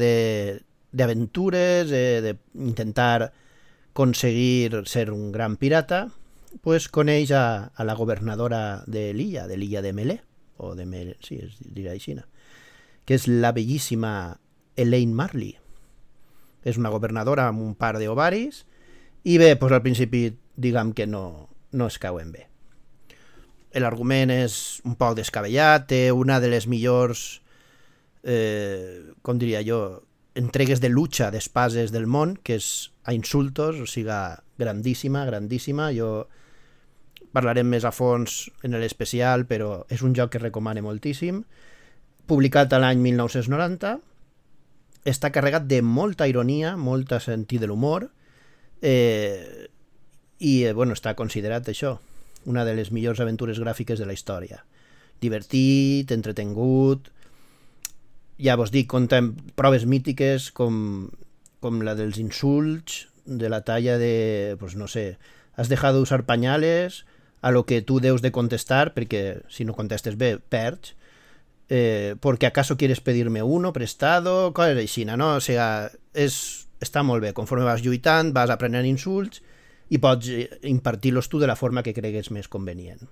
d'aventures, 0.91 1.89
eh, 1.89 2.21
d'intentar 2.21 3.31
aconseguir 3.91 4.83
ser 4.85 5.11
un 5.11 5.31
gran 5.31 5.57
pirata, 5.57 6.09
pues 6.61 6.87
coneix 6.87 7.31
a, 7.31 7.71
a 7.73 7.83
la 7.83 7.95
governadora 7.95 8.83
de 8.87 9.11
l'illa, 9.13 9.47
de 9.47 9.57
l'illa 9.57 9.81
de 9.81 9.93
Melé, 9.93 10.21
o 10.57 10.75
de 10.75 10.85
Melé, 10.85 11.17
sí, 11.23 11.39
es 11.41 11.57
diria 11.59 11.95
així, 11.95 12.15
que 13.05 13.17
és 13.17 13.27
la 13.27 13.51
bellíssima 13.55 14.37
Elaine 14.75 15.13
Marley. 15.13 15.55
És 16.63 16.77
una 16.77 16.91
governadora 16.93 17.47
amb 17.49 17.63
un 17.63 17.73
par 17.75 17.97
d'ovaris 17.97 18.63
i 19.23 19.37
bé, 19.37 19.55
doncs 19.55 19.75
al 19.77 19.83
principi 19.85 20.27
diguem 20.57 20.93
que 20.93 21.07
no, 21.07 21.49
no 21.71 21.87
es 21.87 21.97
cauen 22.01 22.31
bé. 22.33 22.47
L'argument 23.81 24.33
és 24.33 24.81
un 24.83 24.97
poc 24.99 25.15
descabellat, 25.15 25.87
té 25.87 26.01
una 26.11 26.41
de 26.43 26.49
les 26.51 26.67
millors, 26.67 27.41
eh, 28.23 29.13
com 29.23 29.39
diria 29.39 29.61
jo, 29.63 30.01
entregues 30.35 30.81
de 30.81 30.89
lucha 30.89 31.29
d'espases 31.31 31.91
del 31.91 32.07
món, 32.07 32.35
que 32.43 32.57
és 32.59 32.91
a 33.07 33.15
insultos, 33.15 33.79
o 33.79 33.87
sigui, 33.87 34.19
grandíssima, 34.59 35.25
grandíssima. 35.25 35.89
Jo 35.95 36.27
parlarem 37.31 37.69
més 37.71 37.87
a 37.87 37.93
fons 37.95 38.49
en 38.63 38.75
l'especial, 38.79 39.45
però 39.47 39.85
és 39.89 40.03
un 40.03 40.15
joc 40.15 40.33
que 40.35 40.43
recomane 40.43 40.83
moltíssim. 40.83 41.43
Publicat 42.27 42.73
l'any 42.75 42.99
1990, 42.99 43.97
està 45.05 45.31
carregat 45.33 45.65
de 45.69 45.81
molta 45.81 46.27
ironia, 46.29 46.75
molta 46.77 47.19
sentit 47.19 47.61
de 47.61 47.69
l'humor, 47.69 48.09
eh, 48.81 49.67
i 50.39 50.63
eh, 50.65 50.73
bueno, 50.73 50.93
està 50.97 51.15
considerat 51.17 51.69
això, 51.69 51.97
una 52.45 52.65
de 52.65 52.75
les 52.77 52.91
millors 52.91 53.21
aventures 53.21 53.59
gràfiques 53.61 53.99
de 54.01 54.07
la 54.09 54.13
història. 54.17 54.63
Divertit, 55.21 56.11
entretengut, 56.11 57.11
ja 58.41 58.57
vos 58.57 58.73
dic, 58.73 58.89
compta 58.89 59.21
proves 59.55 59.85
mítiques 59.85 60.49
com, 60.57 61.09
com 61.61 61.81
la 61.85 61.93
dels 61.97 62.17
insults, 62.17 63.07
de 63.25 63.49
la 63.53 63.61
talla 63.61 63.99
de, 64.01 64.57
pues 64.59 64.75
no 64.75 64.87
sé, 64.89 65.17
has 65.53 65.69
dejado 65.69 66.01
usar 66.01 66.25
pañales, 66.25 67.05
a 67.41 67.51
lo 67.51 67.65
que 67.65 67.81
tu 67.81 67.99
deus 67.99 68.21
de 68.21 68.31
contestar, 68.31 68.93
perquè 68.93 69.41
si 69.49 69.65
no 69.65 69.73
contestes 69.73 70.17
bé, 70.17 70.37
perds, 70.37 70.93
eh, 71.73 72.17
porque 72.19 72.45
acaso 72.45 72.75
quieres 72.75 72.99
pedirme 72.99 73.41
uno 73.43 73.71
prestado, 73.71 74.51
coses 74.51 74.75
així, 74.75 75.05
no? 75.07 75.37
O 75.37 75.39
sigui, 75.39 75.63
és, 76.19 76.35
està 76.83 76.99
molt 76.99 77.23
bé, 77.23 77.31
conforme 77.31 77.63
vas 77.63 77.79
lluitant, 77.79 78.33
vas 78.35 78.51
aprenent 78.51 78.83
insults 78.89 79.39
i 79.87 80.01
pots 80.03 80.27
eh, 80.35 80.49
impartir-los 80.67 81.31
tu 81.31 81.39
de 81.39 81.47
la 81.47 81.55
forma 81.55 81.79
que 81.79 81.95
cregues 81.95 82.27
més 82.35 82.51
convenient. 82.51 83.07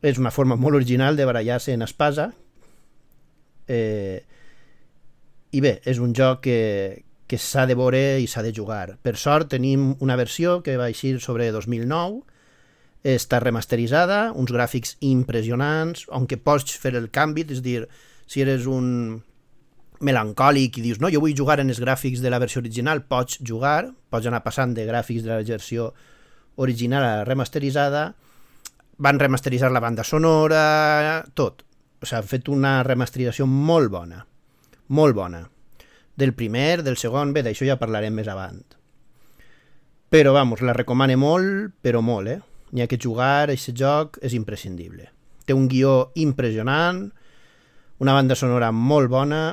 És 0.00 0.16
una 0.16 0.32
forma 0.32 0.56
molt 0.56 0.80
original 0.80 1.20
de 1.20 1.28
barallar-se 1.28 1.76
en 1.76 1.84
espasa 1.84 2.30
eh, 3.68 4.24
i 5.52 5.60
bé, 5.60 5.82
és 5.84 6.00
un 6.00 6.16
joc 6.16 6.40
que, 6.48 7.04
que 7.28 7.36
s'ha 7.36 7.66
de 7.68 7.76
veure 7.76 8.00
i 8.16 8.24
s'ha 8.24 8.40
de 8.40 8.56
jugar. 8.56 8.96
Per 9.04 9.18
sort 9.20 9.52
tenim 9.52 9.90
una 10.00 10.16
versió 10.16 10.62
que 10.64 10.80
va 10.80 10.88
eixir 10.88 11.18
sobre 11.20 11.52
2009 11.52 12.24
està 13.04 13.38
remasteritzada, 13.42 14.32
uns 14.32 14.50
gràfics 14.52 14.96
impressionants, 15.04 16.06
on 16.08 16.24
que 16.26 16.40
pots 16.40 16.78
fer 16.80 16.94
el 16.96 17.10
canvi, 17.12 17.44
és 17.52 17.60
dir, 17.62 17.84
si 18.26 18.40
eres 18.40 18.64
un 18.64 19.20
melancòlic 20.04 20.78
i 20.80 20.84
dius, 20.84 21.00
no, 21.00 21.10
jo 21.12 21.20
vull 21.22 21.36
jugar 21.36 21.60
en 21.60 21.70
els 21.72 21.80
gràfics 21.84 22.22
de 22.24 22.32
la 22.32 22.40
versió 22.40 22.62
original, 22.64 23.04
pots 23.04 23.38
jugar, 23.44 23.92
pots 24.10 24.26
anar 24.26 24.42
passant 24.44 24.72
de 24.74 24.86
gràfics 24.88 25.24
de 25.24 25.32
la 25.32 25.42
versió 25.44 25.92
original 26.56 27.04
a 27.04 27.16
la 27.18 27.26
remasteritzada, 27.28 28.06
van 29.04 29.20
remasteritzar 29.20 29.70
la 29.72 29.82
banda 29.84 30.04
sonora, 30.04 31.24
tot. 31.34 31.64
O 32.00 32.06
sigui, 32.06 32.20
han 32.20 32.30
fet 32.30 32.48
una 32.52 32.78
remasterització 32.86 33.46
molt 33.48 33.92
bona, 33.92 34.24
molt 34.88 35.16
bona. 35.16 35.44
Del 36.16 36.32
primer, 36.32 36.82
del 36.86 36.96
segon, 36.96 37.32
bé, 37.34 37.42
d'això 37.42 37.66
ja 37.66 37.78
parlarem 37.80 38.14
més 38.14 38.28
avant. 38.30 38.62
Però, 40.14 40.32
vamos, 40.32 40.62
la 40.62 40.76
recomane 40.76 41.16
molt, 41.18 41.74
però 41.82 42.00
molt, 42.04 42.30
eh? 42.30 42.53
N'hi 42.74 42.82
ha 42.82 42.90
que 42.90 42.98
jugar, 43.00 43.48
aquest 43.48 43.76
joc 43.78 44.18
és 44.26 44.34
imprescindible. 44.34 45.06
Té 45.46 45.54
un 45.54 45.68
guió 45.70 46.10
impressionant, 46.18 47.06
una 48.02 48.16
banda 48.16 48.34
sonora 48.34 48.72
molt 48.74 49.10
bona, 49.12 49.44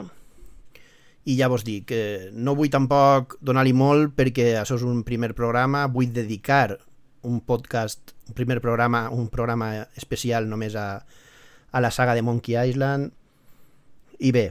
i 1.29 1.35
ja 1.37 1.51
vos 1.51 1.61
dic, 1.61 1.85
que 1.91 2.31
no 2.33 2.55
vull 2.57 2.71
tampoc 2.73 3.37
donar-li 3.45 3.75
molt 3.77 4.15
perquè 4.17 4.55
això 4.57 4.79
és 4.79 4.85
un 4.87 5.03
primer 5.05 5.35
programa, 5.37 5.85
vull 5.85 6.09
dedicar 6.13 6.79
un 7.29 7.37
podcast, 7.45 8.15
un 8.27 8.33
primer 8.33 8.57
programa, 8.63 9.05
un 9.13 9.29
programa 9.29 9.85
especial 9.95 10.49
només 10.49 10.73
a, 10.73 11.03
a 11.71 11.83
la 11.83 11.91
saga 11.93 12.17
de 12.17 12.25
Monkey 12.25 12.57
Island, 12.57 13.13
i 14.17 14.33
bé, 14.33 14.49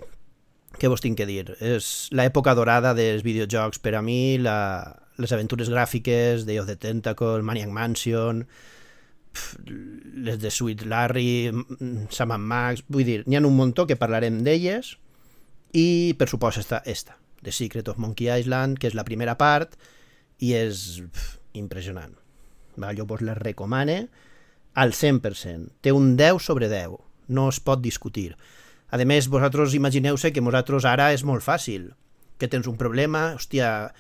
què 0.79 0.87
vos 0.91 1.03
tinc 1.03 1.19
que 1.19 1.27
dir? 1.27 1.57
És 1.59 2.09
l'època 2.15 2.55
dorada 2.55 2.95
dels 2.95 3.27
videojocs 3.27 3.83
per 3.83 3.97
a 3.99 4.03
mi, 4.07 4.39
la, 4.39 4.95
les 5.19 5.33
aventures 5.33 5.71
gràfiques 5.73 6.47
de 6.47 6.59
of 6.61 6.69
the 6.69 6.77
Tentacle, 6.77 7.43
Maniac 7.43 7.73
Mansion, 7.75 8.45
pf, 9.33 9.59
les 10.27 10.39
de 10.39 10.51
Sweet 10.51 10.87
Larry, 10.87 11.51
Sam 12.11 12.37
Max, 12.41 12.85
vull 12.89 13.07
dir, 13.07 13.23
n'hi 13.27 13.39
ha 13.39 13.45
un 13.45 13.57
muntó 13.57 13.87
que 13.87 13.99
parlarem 13.99 14.43
d'elles 14.47 14.97
i 15.77 16.15
per 16.19 16.29
supost 16.31 16.63
està 16.63 16.83
esta, 16.87 17.19
The 17.43 17.53
Secret 17.55 17.89
of 17.89 17.99
Monkey 17.99 18.31
Island, 18.31 18.79
que 18.79 18.91
és 18.91 18.97
la 18.99 19.07
primera 19.07 19.37
part 19.39 19.77
i 20.41 20.55
és 20.57 21.01
pf, 21.05 21.37
impressionant. 21.61 22.17
Va, 22.81 22.95
jo 22.97 23.07
vos 23.07 23.23
la 23.25 23.35
recomane 23.37 24.09
al 24.75 24.93
100%. 24.93 25.81
Té 25.83 25.93
un 25.93 26.17
10 26.17 26.43
sobre 26.43 26.69
10. 26.71 26.97
No 27.29 27.49
es 27.51 27.61
pot 27.61 27.83
discutir. 27.83 28.35
A 28.91 28.99
més, 29.07 29.29
vosaltres 29.31 29.75
imagineu-se 29.75 30.33
que 30.33 30.43
vosaltres 30.43 30.87
ara 30.89 31.13
és 31.15 31.23
molt 31.27 31.45
fàcil. 31.45 31.93
Que 32.41 32.49
tens 32.49 32.67
un 32.67 32.79
problema, 32.81 33.35
hòstia, 33.37 33.93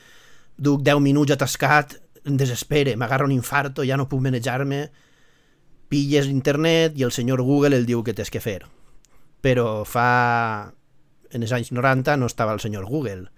duc 0.60 0.82
10 0.84 1.00
minuts 1.00 1.32
atascat, 1.32 1.96
em 2.28 2.36
desespere, 2.36 2.92
m'agarra 3.00 3.24
un 3.24 3.32
infarto, 3.32 3.84
ja 3.88 3.96
no 3.96 4.08
puc 4.10 4.20
manejar-me, 4.20 4.90
pilles 5.88 6.28
internet 6.28 6.98
i 7.00 7.06
el 7.06 7.14
senyor 7.16 7.40
Google 7.42 7.78
el 7.80 7.88
diu 7.88 8.04
que 8.04 8.14
tens 8.14 8.30
que 8.30 8.44
fer. 8.44 8.60
Però 9.40 9.82
fa... 9.88 10.72
en 11.32 11.46
els 11.46 11.52
anys 11.56 11.72
90 11.72 12.16
no 12.18 12.26
estava 12.26 12.52
el 12.52 12.60
senyor 12.60 12.84
Google. 12.86 13.30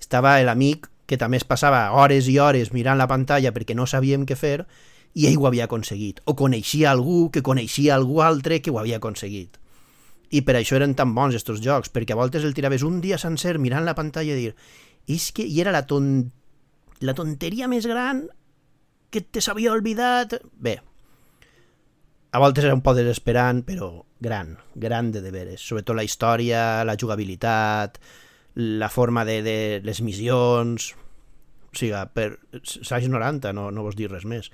estava 0.00 0.38
l'amic 0.42 0.88
que 1.06 1.16
també 1.16 1.36
es 1.36 1.44
passava 1.44 1.90
hores 1.92 2.28
i 2.28 2.38
hores 2.38 2.72
mirant 2.72 2.98
la 2.98 3.08
pantalla 3.08 3.52
perquè 3.52 3.74
no 3.74 3.86
sabíem 3.86 4.26
què 4.26 4.36
fer 4.36 4.66
i 5.14 5.26
ell 5.26 5.38
ho 5.38 5.46
havia 5.46 5.64
aconseguit. 5.64 6.20
O 6.24 6.34
coneixia 6.36 6.90
algú 6.90 7.30
que 7.30 7.42
coneixia 7.42 7.94
algú 7.94 8.20
altre 8.22 8.60
que 8.60 8.70
ho 8.70 8.78
havia 8.78 8.98
aconseguit. 8.98 9.56
I 10.30 10.42
per 10.42 10.58
això 10.58 10.76
eren 10.76 10.94
tan 10.94 11.14
bons 11.14 11.34
estos 11.34 11.62
jocs, 11.64 11.88
perquè 11.88 12.12
a 12.12 12.20
voltes 12.20 12.44
el 12.44 12.52
tiraves 12.54 12.84
un 12.84 13.00
dia 13.00 13.16
sencer 13.18 13.58
mirant 13.58 13.86
la 13.86 13.96
pantalla 13.96 14.34
i 14.34 14.42
dir 14.42 14.54
és 15.08 15.32
que 15.32 15.42
i 15.42 15.60
era 15.62 15.72
la, 15.72 15.86
ton... 15.88 16.30
la 17.00 17.14
tonteria 17.14 17.68
més 17.70 17.86
gran 17.86 18.26
que 19.10 19.22
te 19.22 19.42
s'havia 19.44 19.72
oblidat... 19.72 20.36
Bé, 20.54 20.78
a 22.30 22.40
voltes 22.42 22.66
era 22.66 22.76
un 22.76 22.82
poc 22.84 22.98
desesperant, 22.98 23.62
però 23.64 23.90
gran, 24.20 24.56
gran 24.76 25.12
de 25.14 25.22
deberes. 25.24 25.62
Sobretot 25.64 25.96
la 25.96 26.04
història, 26.04 26.84
la 26.84 26.96
jugabilitat, 27.00 27.96
la 28.54 28.90
forma 28.92 29.24
de, 29.28 29.42
de 29.42 29.58
les 29.84 30.02
missions... 30.04 30.92
O 31.68 31.76
sigui, 31.76 31.92
per 32.16 32.30
els 32.56 32.92
anys 32.96 33.10
90, 33.12 33.52
no, 33.52 33.66
no 33.70 33.82
vos 33.84 33.96
dir 33.96 34.08
res 34.08 34.24
més. 34.24 34.48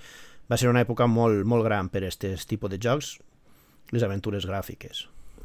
Va 0.51 0.59
ser 0.59 0.69
una 0.69 0.83
època 0.83 1.07
molt, 1.09 1.45
molt 1.47 1.63
gran 1.65 1.89
per 1.89 2.03
aquest 2.03 2.49
tipus 2.51 2.73
de 2.73 2.81
jocs, 2.83 3.13
les 3.95 4.03
aventures 4.03 4.47
gràfiques. 4.51 5.05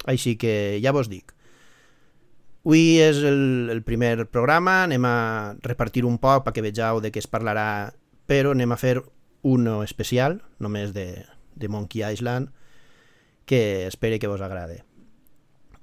Així 0.10 0.34
que 0.42 0.54
ja 0.82 0.94
vos 0.96 1.12
dic. 1.12 1.36
Avui 2.70 3.00
és 3.02 3.18
el, 3.26 3.72
el 3.74 3.80
primer 3.82 4.28
programa, 4.30 4.84
anem 4.86 5.02
a 5.10 5.56
repartir 5.66 6.04
un 6.06 6.20
poc 6.22 6.44
perquè 6.46 6.62
vegeu 6.62 7.00
de 7.02 7.10
què 7.10 7.18
es 7.18 7.26
parlarà, 7.26 7.90
però 8.30 8.52
anem 8.54 8.70
a 8.70 8.78
fer 8.78 9.00
un 9.50 9.66
especial, 9.82 10.36
només 10.62 10.92
de, 10.94 11.08
de 11.58 11.70
Monkey 11.74 12.04
Island, 12.06 12.52
que 13.50 13.88
espero 13.88 14.20
que 14.22 14.30
vos 14.30 14.44
agrade. 14.46 14.84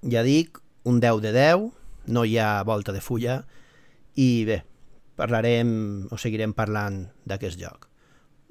Ja 0.06 0.22
dic, 0.22 0.60
un 0.86 1.00
10 1.02 1.24
de 1.24 1.32
10, 1.34 1.66
no 2.06 2.22
hi 2.22 2.38
ha 2.38 2.62
volta 2.62 2.94
de 2.94 3.02
fulla, 3.02 3.40
i 4.14 4.46
bé, 4.46 4.60
parlarem 5.18 6.06
o 6.14 6.20
seguirem 6.22 6.54
parlant 6.54 7.08
d'aquest 7.26 7.58
joc. 7.58 7.90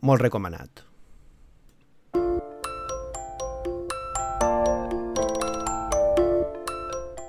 Molt 0.04 0.28
recomanat. 0.28 0.84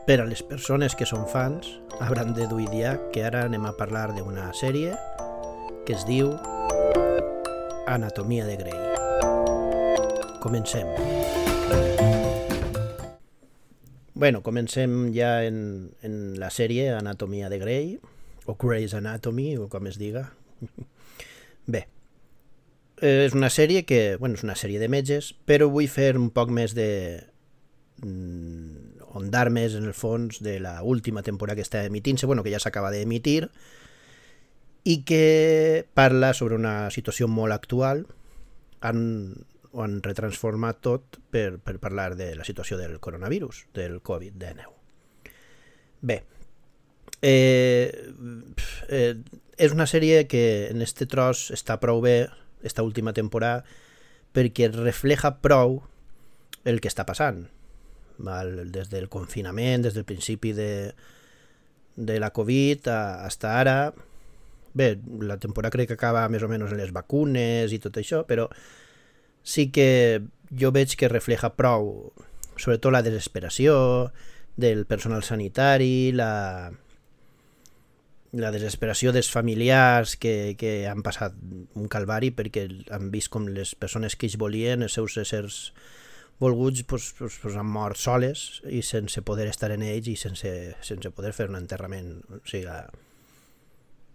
Per 0.07 0.21
a 0.23 0.25
les 0.31 0.39
persones 0.47 0.95
que 0.95 1.03
són 1.03 1.25
fans, 1.27 1.67
hauran 1.99 2.29
de 2.37 2.45
dia 2.71 2.93
que 3.11 3.25
ara 3.27 3.41
anem 3.49 3.65
a 3.67 3.73
parlar 3.75 4.13
d'una 4.15 4.53
sèrie 4.55 4.93
que 5.83 5.97
es 5.97 6.05
diu 6.07 6.31
Anatomia 7.91 8.47
de 8.47 8.55
Grey. 8.61 8.79
Comencem. 10.39 10.87
Bueno, 14.15 14.45
comencem 14.47 15.13
ja 15.13 15.43
en, 15.43 15.91
en 16.03 16.39
la 16.39 16.51
sèrie 16.55 16.95
Anatomia 16.95 17.51
de 17.51 17.59
Grey, 17.59 17.99
o 18.47 18.55
Grey's 18.55 18.95
Anatomy, 18.95 19.57
o 19.59 19.67
com 19.69 19.91
es 19.91 19.99
diga. 19.99 20.29
Bé, 21.67 21.89
és 23.03 23.35
una 23.35 23.51
sèrie 23.51 23.83
que, 23.83 24.15
bueno, 24.23 24.39
és 24.39 24.47
una 24.47 24.55
sèrie 24.55 24.79
de 24.79 24.87
metges, 24.87 25.35
però 25.51 25.67
vull 25.67 25.91
fer 25.91 26.15
un 26.15 26.31
poc 26.31 26.55
més 26.55 26.79
de... 26.79 27.27
Ondar 29.17 29.49
més 29.51 29.75
en 29.79 29.89
el 29.89 29.97
fons 29.97 30.43
de 30.45 30.59
la 30.61 30.79
última 30.85 31.25
temporada 31.25 31.57
que 31.57 31.65
està 31.67 31.85
emitint-se, 31.89 32.29
bueno, 32.29 32.45
que 32.45 32.53
ja 32.53 32.61
s'acaba 32.63 32.93
d'emitir, 32.93 33.49
i 34.87 35.01
que 35.03 35.87
parla 35.99 36.33
sobre 36.35 36.55
una 36.55 36.91
situació 36.95 37.27
molt 37.27 37.57
actual. 37.57 38.05
Han, 38.87 39.01
ho 39.73 39.83
han 39.83 39.99
retransformat 40.05 40.79
tot 40.85 41.19
per, 41.33 41.59
per 41.59 41.79
parlar 41.83 42.15
de 42.15 42.35
la 42.37 42.47
situació 42.47 42.79
del 42.79 43.01
coronavirus, 43.01 43.67
del 43.75 43.99
Covid-19. 44.05 44.71
Bé, 46.07 46.21
eh, 47.23 48.13
eh, 48.89 49.17
és 49.57 49.73
una 49.73 49.89
sèrie 49.91 50.27
que 50.29 50.69
en 50.71 50.85
este 50.85 51.09
tros 51.11 51.49
està 51.51 51.81
prou 51.83 52.03
bé, 52.05 52.29
esta 52.63 52.85
última 52.87 53.13
temporada, 53.17 53.65
perquè 54.37 54.69
refleja 54.73 55.39
prou 55.43 55.81
el 56.65 56.81
que 56.83 56.91
està 56.93 57.07
passant. 57.09 57.47
Val? 58.19 58.71
Des 58.73 58.91
del 58.93 59.09
confinament, 59.13 59.87
des 59.87 59.95
del 59.95 60.07
principi 60.09 60.53
de, 60.57 60.93
de 61.97 62.19
la 62.21 62.33
Covid 62.37 62.89
a, 62.93 63.01
hasta 63.27 63.59
ara... 63.61 63.79
Bé, 64.77 64.99
la 65.25 65.39
temporada 65.41 65.73
crec 65.73 65.89
que 65.89 65.97
acaba 65.97 66.27
més 66.29 66.43
o 66.45 66.51
menys 66.53 66.75
en 66.75 66.77
les 66.77 66.91
vacunes 66.93 67.73
i 67.73 67.79
tot 67.81 67.95
això, 67.97 68.27
però 68.29 68.45
sí 69.41 69.71
que 69.73 70.21
jo 70.53 70.69
veig 70.69 70.93
que 71.01 71.09
refleja 71.09 71.55
prou, 71.57 72.11
sobretot 72.61 72.93
la 72.93 73.01
desesperació 73.01 73.77
del 74.61 74.85
personal 74.85 75.25
sanitari, 75.25 76.13
la, 76.13 76.69
la 78.37 78.51
desesperació 78.53 79.13
dels 79.17 79.31
familiars 79.33 80.17
que, 80.21 80.57
que 80.59 80.87
han 80.89 81.05
passat 81.07 81.37
un 81.75 81.89
calvari 81.93 82.33
perquè 82.35 82.67
han 82.93 83.11
vist 83.13 83.31
com 83.33 83.49
les 83.49 83.75
persones 83.79 84.17
que 84.17 84.29
ells 84.29 84.39
volien, 84.41 84.85
els 84.85 84.97
seus 84.99 85.17
éssers 85.21 85.71
volguts, 86.39 86.83
pues, 86.85 87.15
pues, 87.19 87.39
pues 87.43 87.57
han 87.57 87.67
mort 87.67 87.97
soles 87.97 88.63
i 88.69 88.83
sense 88.85 89.23
poder 89.23 89.49
estar 89.49 89.71
en 89.73 89.83
ells 89.87 90.09
i 90.13 90.17
sense, 90.21 90.51
sense 90.85 91.11
poder 91.11 91.33
fer 91.33 91.49
un 91.49 91.57
enterrament. 91.57 92.19
O 92.29 92.43
sigui, 92.45 92.69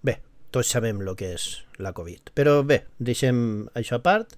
bé, 0.06 0.20
tots 0.54 0.74
sabem 0.76 1.02
el 1.02 1.16
que 1.18 1.34
és 1.36 1.48
la 1.82 1.96
Covid. 1.98 2.34
Però 2.38 2.62
bé, 2.68 2.84
deixem 3.00 3.68
això 3.74 3.98
a 3.98 4.06
part 4.06 4.38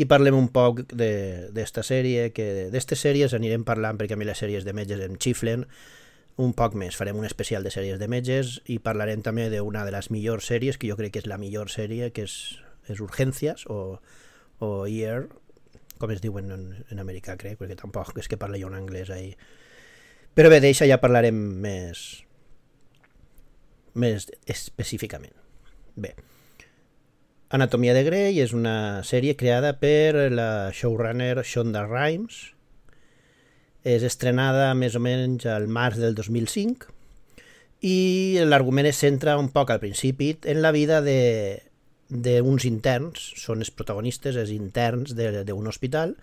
i 0.00 0.06
parlem 0.08 0.36
un 0.36 0.48
poc 0.50 0.82
d'esta 0.96 1.84
sèrie, 1.86 2.30
que 2.34 2.70
d'aquestes 2.72 3.06
sèries 3.06 3.34
anirem 3.36 3.66
parlant 3.68 3.98
perquè 4.00 4.16
a 4.16 4.20
mi 4.20 4.26
les 4.28 4.38
sèries 4.40 4.64
de 4.64 4.74
metges 4.74 5.02
em 5.04 5.18
xiflen 5.20 5.66
un 6.40 6.54
poc 6.56 6.74
més. 6.78 6.96
Farem 6.96 7.18
un 7.20 7.28
especial 7.28 7.66
de 7.66 7.72
sèries 7.74 8.00
de 8.00 8.08
metges 8.08 8.58
i 8.70 8.78
parlarem 8.82 9.22
també 9.22 9.50
d'una 9.52 9.84
de 9.84 9.92
les 9.94 10.10
millors 10.10 10.48
sèries, 10.48 10.78
que 10.80 10.88
jo 10.88 10.96
crec 10.96 11.14
que 11.14 11.22
és 11.22 11.28
la 11.30 11.38
millor 11.38 11.70
sèrie, 11.70 12.10
que 12.16 12.24
és, 12.24 12.34
és 12.88 13.02
Urgències 13.04 13.66
o, 13.68 14.00
o 14.64 14.70
ER, 14.88 15.28
com 16.00 16.14
es 16.14 16.22
diuen 16.24 16.50
en, 16.54 16.64
en 16.88 17.02
americà, 17.02 17.36
crec, 17.40 17.58
perquè 17.60 17.76
tampoc 17.78 18.16
és 18.18 18.30
que 18.30 18.40
parli 18.40 18.62
jo 18.62 18.72
en 18.72 18.78
anglès 18.80 19.12
ahí. 19.12 19.34
Però 20.34 20.50
bé, 20.50 20.60
d'això 20.64 20.88
ja 20.88 21.00
parlarem 21.02 21.36
més, 21.60 22.02
més 24.00 24.30
específicament. 24.48 25.36
Bé, 26.00 26.14
Anatomia 27.50 27.96
de 27.96 28.04
Grey 28.06 28.36
és 28.38 28.52
una 28.54 29.02
sèrie 29.02 29.34
creada 29.34 29.72
per 29.80 30.30
la 30.30 30.70
showrunner 30.70 31.42
Shonda 31.42 31.82
Rhimes. 31.82 32.52
És 33.82 34.04
estrenada 34.06 34.68
més 34.78 34.94
o 34.94 35.00
menys 35.02 35.48
al 35.50 35.66
març 35.66 35.98
del 35.98 36.14
2005 36.14 36.92
i 37.80 38.38
l'argument 38.44 38.86
es 38.86 39.00
centra 39.00 39.38
un 39.40 39.48
poc 39.50 39.72
al 39.72 39.80
principi 39.80 40.34
en 40.52 40.60
la 40.62 40.70
vida 40.70 41.00
de 41.02 41.62
d'uns 42.10 42.66
interns, 42.66 43.30
són 43.38 43.62
els 43.64 43.70
protagonistes, 43.70 44.36
els 44.36 44.50
interns 44.54 45.14
d'un 45.14 45.70
hospital, 45.70 46.16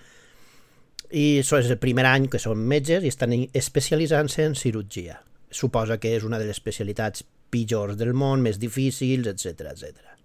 i 1.09 1.39
és 1.39 1.51
el 1.55 1.79
primer 1.79 2.05
any 2.05 2.27
que 2.27 2.39
són 2.39 2.59
metges 2.67 3.03
i 3.03 3.11
estan 3.13 3.33
especialitzant-se 3.55 4.43
en 4.43 4.55
cirurgia. 4.59 5.21
Suposa 5.49 5.97
que 6.03 6.11
és 6.17 6.27
una 6.27 6.39
de 6.39 6.49
les 6.49 6.59
especialitats 6.59 7.23
pitjors 7.49 7.95
del 7.95 8.13
món, 8.13 8.43
més 8.43 8.59
difícils, 8.59 9.27
etc 9.31 9.71
etc. 9.71 10.17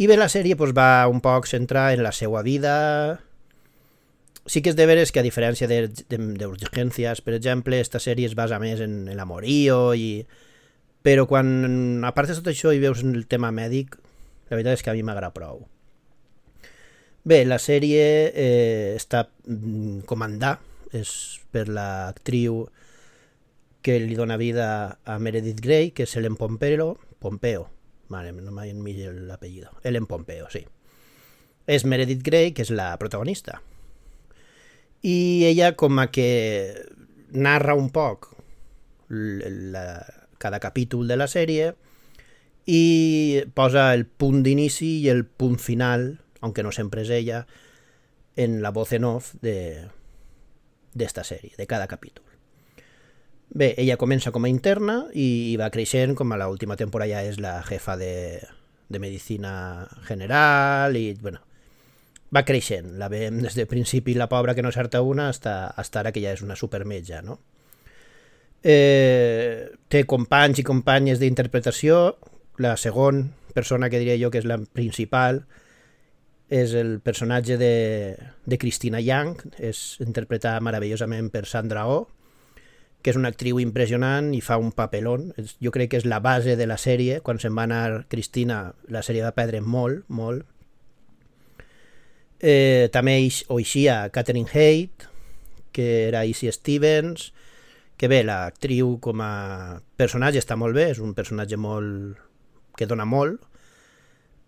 I 0.00 0.06
bé, 0.06 0.16
la 0.16 0.30
sèrie 0.32 0.56
pues, 0.56 0.70
va 0.76 1.08
un 1.10 1.20
poc 1.20 1.50
centrar 1.50 1.90
en 1.96 2.04
la 2.06 2.12
seva 2.12 2.44
vida... 2.46 3.20
Sí 4.50 4.62
que 4.64 4.70
és 4.72 4.76
de 4.78 4.86
veres 4.88 5.12
que 5.12 5.20
a 5.20 5.22
diferència 5.22 5.68
d'Urgències, 5.68 7.20
per 7.22 7.34
exemple, 7.36 7.76
esta 7.78 8.00
sèrie 8.00 8.26
es 8.26 8.34
basa 8.34 8.58
més 8.58 8.80
en, 8.80 9.02
en 9.10 9.18
l'amorío 9.18 9.92
i... 9.94 10.24
Però 11.04 11.26
quan, 11.28 12.00
a 12.04 12.10
part 12.16 12.28
de 12.28 12.36
tot 12.38 12.48
això, 12.50 12.72
hi 12.72 12.80
veus 12.80 13.02
el 13.04 13.26
tema 13.28 13.52
mèdic, 13.56 13.94
la 14.50 14.58
veritat 14.58 14.78
és 14.78 14.84
que 14.84 14.92
a 14.92 14.96
mi 14.98 15.06
m'agrada 15.06 15.32
prou. 15.34 15.64
Bé, 17.24 17.44
la 17.46 17.60
sèrie 17.62 18.04
eh, 18.34 18.92
està 18.96 19.26
mm, 19.46 20.02
comandada 20.10 20.58
és 20.96 21.10
per 21.54 21.68
l'actriu 21.70 22.64
que 23.80 23.98
li 24.02 24.16
dona 24.18 24.36
vida 24.40 24.98
a 25.04 25.18
Meredith 25.22 25.60
Grey, 25.62 25.92
que 25.94 26.04
és 26.04 26.16
Ellen 26.18 26.36
Pompeo, 26.36 26.96
Pompeo, 27.20 27.68
Vale, 28.10 28.32
no 28.32 28.50
m'ha 28.50 28.66
el 28.66 29.28
l'apellido. 29.28 29.70
Ellen 29.84 30.06
Pompeo, 30.06 30.50
sí. 30.50 30.64
És 31.66 31.84
Meredith 31.84 32.24
Grey, 32.26 32.50
que 32.50 32.62
és 32.66 32.72
la 32.74 32.96
protagonista. 32.98 33.60
I 35.06 35.46
ella 35.46 35.76
com 35.78 36.00
a 36.02 36.08
que 36.10 36.74
narra 37.30 37.76
un 37.78 37.88
poc 37.94 38.26
la, 39.08 40.02
cada 40.38 40.58
capítol 40.58 41.06
de 41.06 41.16
la 41.16 41.28
sèrie 41.30 41.70
i 42.66 43.42
posa 43.54 43.90
el 43.94 44.06
punt 44.06 44.42
d'inici 44.44 45.00
i 45.00 45.08
el 45.08 45.24
punt 45.24 45.58
final, 45.58 46.20
aunque 46.40 46.62
no 46.62 46.72
sempre 46.72 47.02
és 47.02 47.10
ella, 47.10 47.46
en 48.36 48.60
la 48.62 48.70
voz 48.70 48.92
en 48.92 49.04
off 49.04 49.34
de 49.40 49.88
sèrie, 50.94 51.54
de 51.56 51.66
cada 51.66 51.86
capítol. 51.86 52.24
Bé, 53.50 53.74
ella 53.82 53.98
comença 53.98 54.30
com 54.30 54.46
a 54.46 54.50
interna 54.50 55.08
i, 55.10 55.50
i 55.50 55.56
va 55.58 55.72
creixent, 55.74 56.14
com 56.14 56.30
a 56.30 56.38
l'última 56.38 56.76
temporada 56.78 57.10
ja 57.10 57.22
és 57.26 57.40
la 57.42 57.58
jefa 57.66 57.96
de, 57.98 58.38
de 58.88 58.98
medicina 59.02 59.88
general 60.06 60.94
i, 60.96 61.14
bueno, 61.18 61.40
va 62.30 62.44
creixent. 62.46 62.92
La 63.00 63.10
veiem 63.10 63.40
des 63.42 63.56
de 63.58 63.66
principi 63.66 64.14
la 64.14 64.28
pobra 64.30 64.54
que 64.54 64.62
no 64.62 64.70
certa 64.70 65.02
una 65.02 65.28
hasta, 65.28 65.66
hasta 65.66 66.00
ara 66.00 66.12
que 66.14 66.22
ja 66.22 66.34
és 66.36 66.44
una 66.46 66.56
supermetja, 66.56 67.24
no? 67.26 67.40
Eh, 68.62 69.70
té 69.88 70.04
companys 70.06 70.60
i 70.62 70.66
companyes 70.66 71.18
d'interpretació. 71.18 72.18
La 72.60 72.76
segona 72.76 73.24
persona 73.54 73.88
que 73.90 73.98
diria 73.98 74.18
jo 74.20 74.30
que 74.30 74.40
és 74.42 74.48
la 74.48 74.60
principal 74.60 75.44
és 76.50 76.74
el 76.74 76.98
personatge 77.00 77.56
de, 77.56 78.16
de 78.44 78.58
Christina 78.58 79.00
Young, 79.00 79.38
és 79.62 80.00
interpretada 80.02 80.60
meravellosament 80.60 81.30
per 81.30 81.46
Sandra 81.46 81.86
Oh, 81.86 82.08
que 83.00 83.14
és 83.14 83.16
una 83.16 83.30
actriu 83.32 83.60
impressionant 83.62 84.32
i 84.34 84.42
fa 84.44 84.58
un 84.60 84.72
papelón. 84.76 85.30
Jo 85.62 85.72
crec 85.72 85.92
que 85.92 86.00
és 86.02 86.08
la 86.10 86.18
base 86.20 86.56
de 86.58 86.66
la 86.68 86.76
sèrie. 86.76 87.20
Quan 87.24 87.38
se'n 87.40 87.54
va 87.56 87.64
anar 87.64 88.04
Cristina, 88.12 88.74
la 88.92 89.04
sèrie 89.06 89.24
va 89.24 89.36
perdre 89.36 89.62
molt, 89.62 90.04
molt. 90.08 90.44
Eh, 92.40 92.88
també 92.92 93.16
ho 93.48 93.60
eixia 93.60 94.02
Catherine 94.12 94.50
Haight, 94.52 95.06
que 95.72 95.86
era 96.08 96.26
Issy 96.26 96.50
Stevens, 96.52 97.30
que 97.96 98.08
bé, 98.08 98.24
l'actriu 98.24 98.96
com 99.00 99.20
a 99.22 99.78
personatge 99.96 100.40
està 100.42 100.56
molt 100.56 100.74
bé, 100.76 100.90
és 100.96 101.00
un 101.04 101.14
personatge 101.14 101.56
molt 101.60 102.29
que 102.76 102.88
dona 102.90 103.06
molt, 103.08 103.40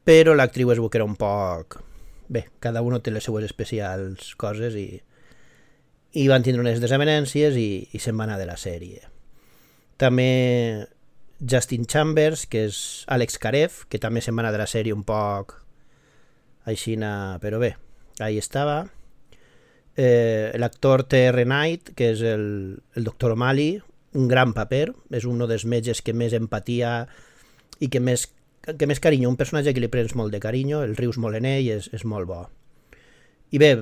però 0.05 0.35
l'actriu 0.35 0.73
es 0.73 0.81
era 0.95 1.05
un 1.05 1.17
poc 1.17 1.81
bé, 2.33 2.49
cada 2.61 2.83
un 2.83 2.99
té 3.01 3.13
les 3.13 3.25
seues 3.25 3.45
especials 3.45 4.33
coses 4.41 4.75
i, 4.79 5.03
i 6.17 6.27
van 6.29 6.43
tindre 6.43 6.65
unes 6.65 6.81
desavenències 6.83 7.59
i, 7.61 7.69
i 7.93 8.01
se'n 8.01 8.17
va 8.19 8.25
anar 8.25 8.39
de 8.41 8.49
la 8.49 8.57
sèrie. 8.57 9.05
També 10.01 10.89
Justin 11.39 11.87
Chambers, 11.87 12.47
que 12.47 12.67
és 12.71 13.05
Alex 13.13 13.39
Karev, 13.43 13.85
que 13.93 14.01
també 14.03 14.23
se'n 14.25 14.37
va 14.39 14.47
anar 14.47 14.55
de 14.57 14.63
la 14.63 14.71
sèrie 14.71 14.97
un 14.97 15.05
poc 15.07 15.59
aixina, 16.65 17.39
però 17.43 17.61
bé, 17.63 17.75
ahí 18.19 18.39
estava. 18.39 18.87
Eh, 19.97 20.55
L'actor 20.57 21.05
T.R. 21.05 21.45
Knight, 21.45 21.93
que 21.99 22.13
és 22.15 22.23
el, 22.25 22.47
el 22.97 23.05
doctor 23.05 23.35
O'Malley, 23.35 23.83
un 24.17 24.29
gran 24.29 24.55
paper, 24.57 24.87
és 25.13 25.27
un 25.29 25.43
dels 25.49 25.67
metges 25.69 26.01
que 26.05 26.15
més 26.17 26.33
empatia 26.37 27.03
i 27.83 27.90
que 27.90 28.01
més 28.01 28.29
que 28.62 28.87
més 28.87 29.01
carinyo, 29.03 29.31
un 29.31 29.38
personatge 29.38 29.75
que 29.75 29.83
li 29.83 29.90
prens 29.90 30.14
molt 30.14 30.31
de 30.31 30.40
carinyo, 30.42 30.85
el 30.87 30.95
rius 30.97 31.18
molt 31.18 31.38
en 31.38 31.49
ell, 31.51 31.68
és, 31.75 31.88
és 31.97 32.05
molt 32.07 32.29
bo. 32.31 32.45
I 33.53 33.59
bé, 33.59 33.73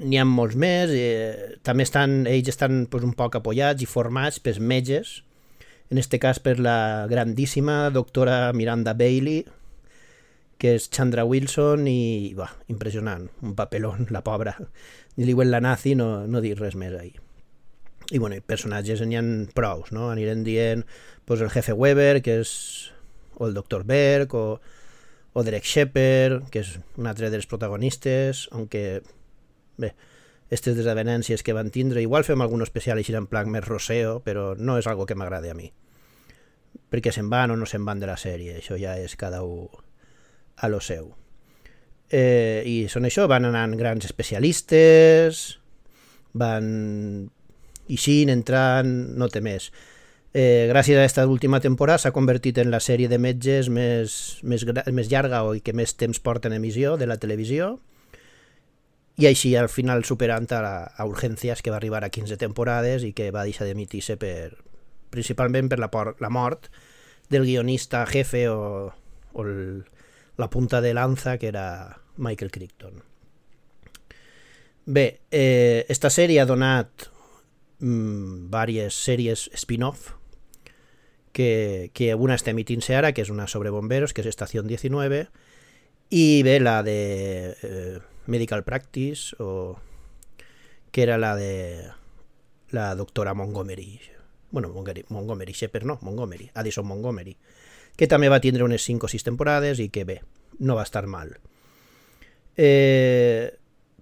n'hi 0.00 0.18
ha 0.18 0.24
molts 0.24 0.56
més, 0.56 0.94
eh, 0.96 1.58
també 1.66 1.84
estan, 1.84 2.22
ells 2.30 2.48
estan 2.54 2.86
pues, 2.90 3.04
un 3.04 3.12
poc 3.18 3.36
apoyats 3.38 3.84
i 3.84 3.90
formats 3.90 4.40
pels 4.40 4.60
metges, 4.60 5.18
en 5.90 6.00
este 6.00 6.20
cas 6.20 6.40
per 6.40 6.58
la 6.60 7.06
grandíssima 7.10 7.88
doctora 7.92 8.52
Miranda 8.56 8.96
Bailey, 8.96 9.44
que 10.58 10.74
és 10.74 10.88
Chandra 10.90 11.24
Wilson 11.28 11.86
i, 11.86 12.34
bah, 12.36 12.50
impressionant, 12.72 13.28
un 13.44 13.54
papelón, 13.54 14.08
la 14.10 14.24
pobra. 14.26 14.56
Li 15.18 15.34
la 15.44 15.60
nazi, 15.60 15.94
no, 15.94 16.26
no 16.26 16.40
dir 16.40 16.56
res 16.58 16.74
més 16.74 16.94
ahir. 16.96 17.27
I 18.10 18.18
bueno, 18.18 18.38
personatges 18.46 19.02
n'hi 19.04 19.18
ha 19.18 19.24
prous, 19.54 19.92
no? 19.92 20.08
Anirem 20.10 20.44
dient 20.44 20.84
pues, 21.28 21.42
el 21.44 21.50
jefe 21.52 21.74
Weber, 21.76 22.22
que 22.24 22.38
és 22.40 22.52
o 23.38 23.46
el 23.46 23.54
Dr. 23.54 23.84
Berg, 23.84 24.34
o, 24.34 24.60
o 25.32 25.44
Derek 25.44 25.66
Shepard, 25.68 26.48
que 26.50 26.64
és 26.64 26.78
un 26.96 27.06
altre 27.06 27.28
dels 27.30 27.46
protagonistes, 27.46 28.48
aunque, 28.50 29.02
bé, 29.78 29.92
aquestes 30.48 30.78
desavenències 30.80 31.44
que 31.44 31.52
van 31.52 31.68
tindre, 31.70 32.00
igual 32.02 32.24
fem 32.24 32.40
algun 32.40 32.64
especial 32.64 32.98
així 32.98 33.14
en 33.14 33.28
plan 33.28 33.50
més 33.52 33.66
roseo, 33.68 34.18
però 34.24 34.54
no 34.56 34.78
és 34.80 34.88
algo 34.88 35.06
que 35.06 35.14
m'agrada 35.14 35.52
a 35.52 35.58
mi. 35.58 35.68
Perquè 36.88 37.12
se'n 37.12 37.28
van 37.28 37.52
o 37.52 37.60
no 37.60 37.68
se'n 37.68 37.84
van 37.84 38.00
de 38.00 38.08
la 38.08 38.16
sèrie, 38.16 38.56
això 38.58 38.80
ja 38.80 38.96
és 38.96 39.14
cada 39.20 39.44
un 39.44 39.68
a 40.58 40.72
lo 40.72 40.80
seu. 40.80 41.12
Eh, 42.08 42.64
I 42.64 42.88
són 42.88 43.04
això, 43.04 43.28
van 43.28 43.44
anant 43.44 43.76
grans 43.76 44.08
especialistes, 44.08 45.58
van 46.32 47.28
eixint, 47.88 48.30
entrant, 48.32 48.92
no 49.18 49.28
té 49.32 49.40
més 49.44 49.70
eh, 50.32 50.66
gràcies 50.68 50.96
a 50.96 51.02
aquesta 51.02 51.26
última 51.26 51.60
temporada 51.60 51.98
s'ha 51.98 52.12
convertit 52.12 52.58
en 52.58 52.70
la 52.70 52.80
sèrie 52.80 53.08
de 53.08 53.18
metges 53.18 53.68
més, 53.72 54.38
més, 54.42 54.64
més 54.92 55.10
llarga 55.10 55.44
o 55.44 55.56
que 55.64 55.72
més 55.72 55.94
temps 55.96 56.20
porta 56.20 56.48
en 56.48 56.56
emissió 56.58 56.96
de 56.96 57.08
la 57.08 57.18
televisió 57.18 57.78
i 59.18 59.26
així 59.26 59.56
al 59.56 59.68
final 59.68 60.04
superant 60.04 60.46
a, 60.54 60.62
a 60.94 61.06
Urgències 61.08 61.62
que 61.62 61.72
va 61.74 61.80
arribar 61.80 62.04
a 62.04 62.12
15 62.14 62.36
temporades 62.38 63.02
i 63.02 63.12
que 63.12 63.32
va 63.34 63.46
deixar 63.48 63.66
d'emitir-se 63.66 64.16
per, 64.16 64.54
principalment 65.10 65.68
per 65.68 65.80
la, 65.80 65.90
por, 65.90 66.14
la 66.20 66.30
mort 66.30 66.68
del 67.28 67.44
guionista 67.44 68.04
jefe 68.06 68.46
o, 68.48 68.92
o 69.32 69.42
el, 69.42 69.84
la 70.38 70.50
punta 70.50 70.80
de 70.80 70.94
lanza 70.94 71.36
que 71.38 71.48
era 71.48 71.98
Michael 72.16 72.50
Crichton. 72.50 73.02
Bé, 74.86 75.20
eh, 75.30 75.84
esta 75.88 76.08
sèrie 76.08 76.40
ha 76.40 76.48
donat 76.48 77.10
mm, 77.80 78.48
diverses 78.50 78.94
sèries 78.94 79.48
spin-off 79.54 80.14
que, 81.32 81.90
que 81.94 82.14
una 82.14 82.36
està 82.38 82.50
emitint-se 82.50 82.96
ara, 82.98 83.12
que 83.14 83.22
és 83.22 83.30
una 83.30 83.46
sobre 83.46 83.70
bomberos, 83.70 84.12
que 84.12 84.24
és 84.24 84.30
Estació 84.30 84.64
19, 84.66 85.26
i 86.10 86.42
bé, 86.42 86.56
la 86.58 86.82
de 86.82 86.98
eh, 87.62 87.98
Medical 88.26 88.64
Practice, 88.64 89.36
o 89.38 89.78
que 90.90 91.02
era 91.04 91.18
la 91.18 91.36
de 91.36 91.90
la 92.70 92.94
doctora 92.94 93.34
Montgomery. 93.34 94.00
Bueno, 94.50 94.68
Montgomery, 94.68 95.04
Montgomery 95.08 95.52
Shepard 95.52 95.84
no, 95.84 95.98
Montgomery, 96.02 96.50
Addison 96.54 96.86
Montgomery, 96.86 97.36
que 97.96 98.08
també 98.08 98.30
va 98.32 98.40
tindre 98.40 98.64
unes 98.64 98.82
5 98.82 99.06
o 99.06 99.12
6 99.12 99.26
temporades 99.26 99.80
i 99.84 99.90
que 99.92 100.04
bé, 100.08 100.22
no 100.58 100.76
va 100.78 100.86
estar 100.88 101.06
mal. 101.06 101.36
Eh, 102.56 103.52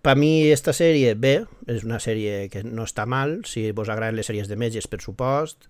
per 0.06 0.14
mi 0.14 0.52
esta 0.54 0.70
sèrie, 0.70 1.16
bé, 1.18 1.40
és 1.66 1.82
una 1.82 1.96
sèrie 1.98 2.44
que 2.46 2.60
no 2.62 2.84
està 2.86 3.08
mal, 3.10 3.40
si 3.42 3.64
vos 3.74 3.88
agraden 3.90 4.14
les 4.14 4.28
sèries 4.30 4.46
de 4.46 4.54
metges, 4.54 4.86
per 4.86 5.00
supost, 5.02 5.64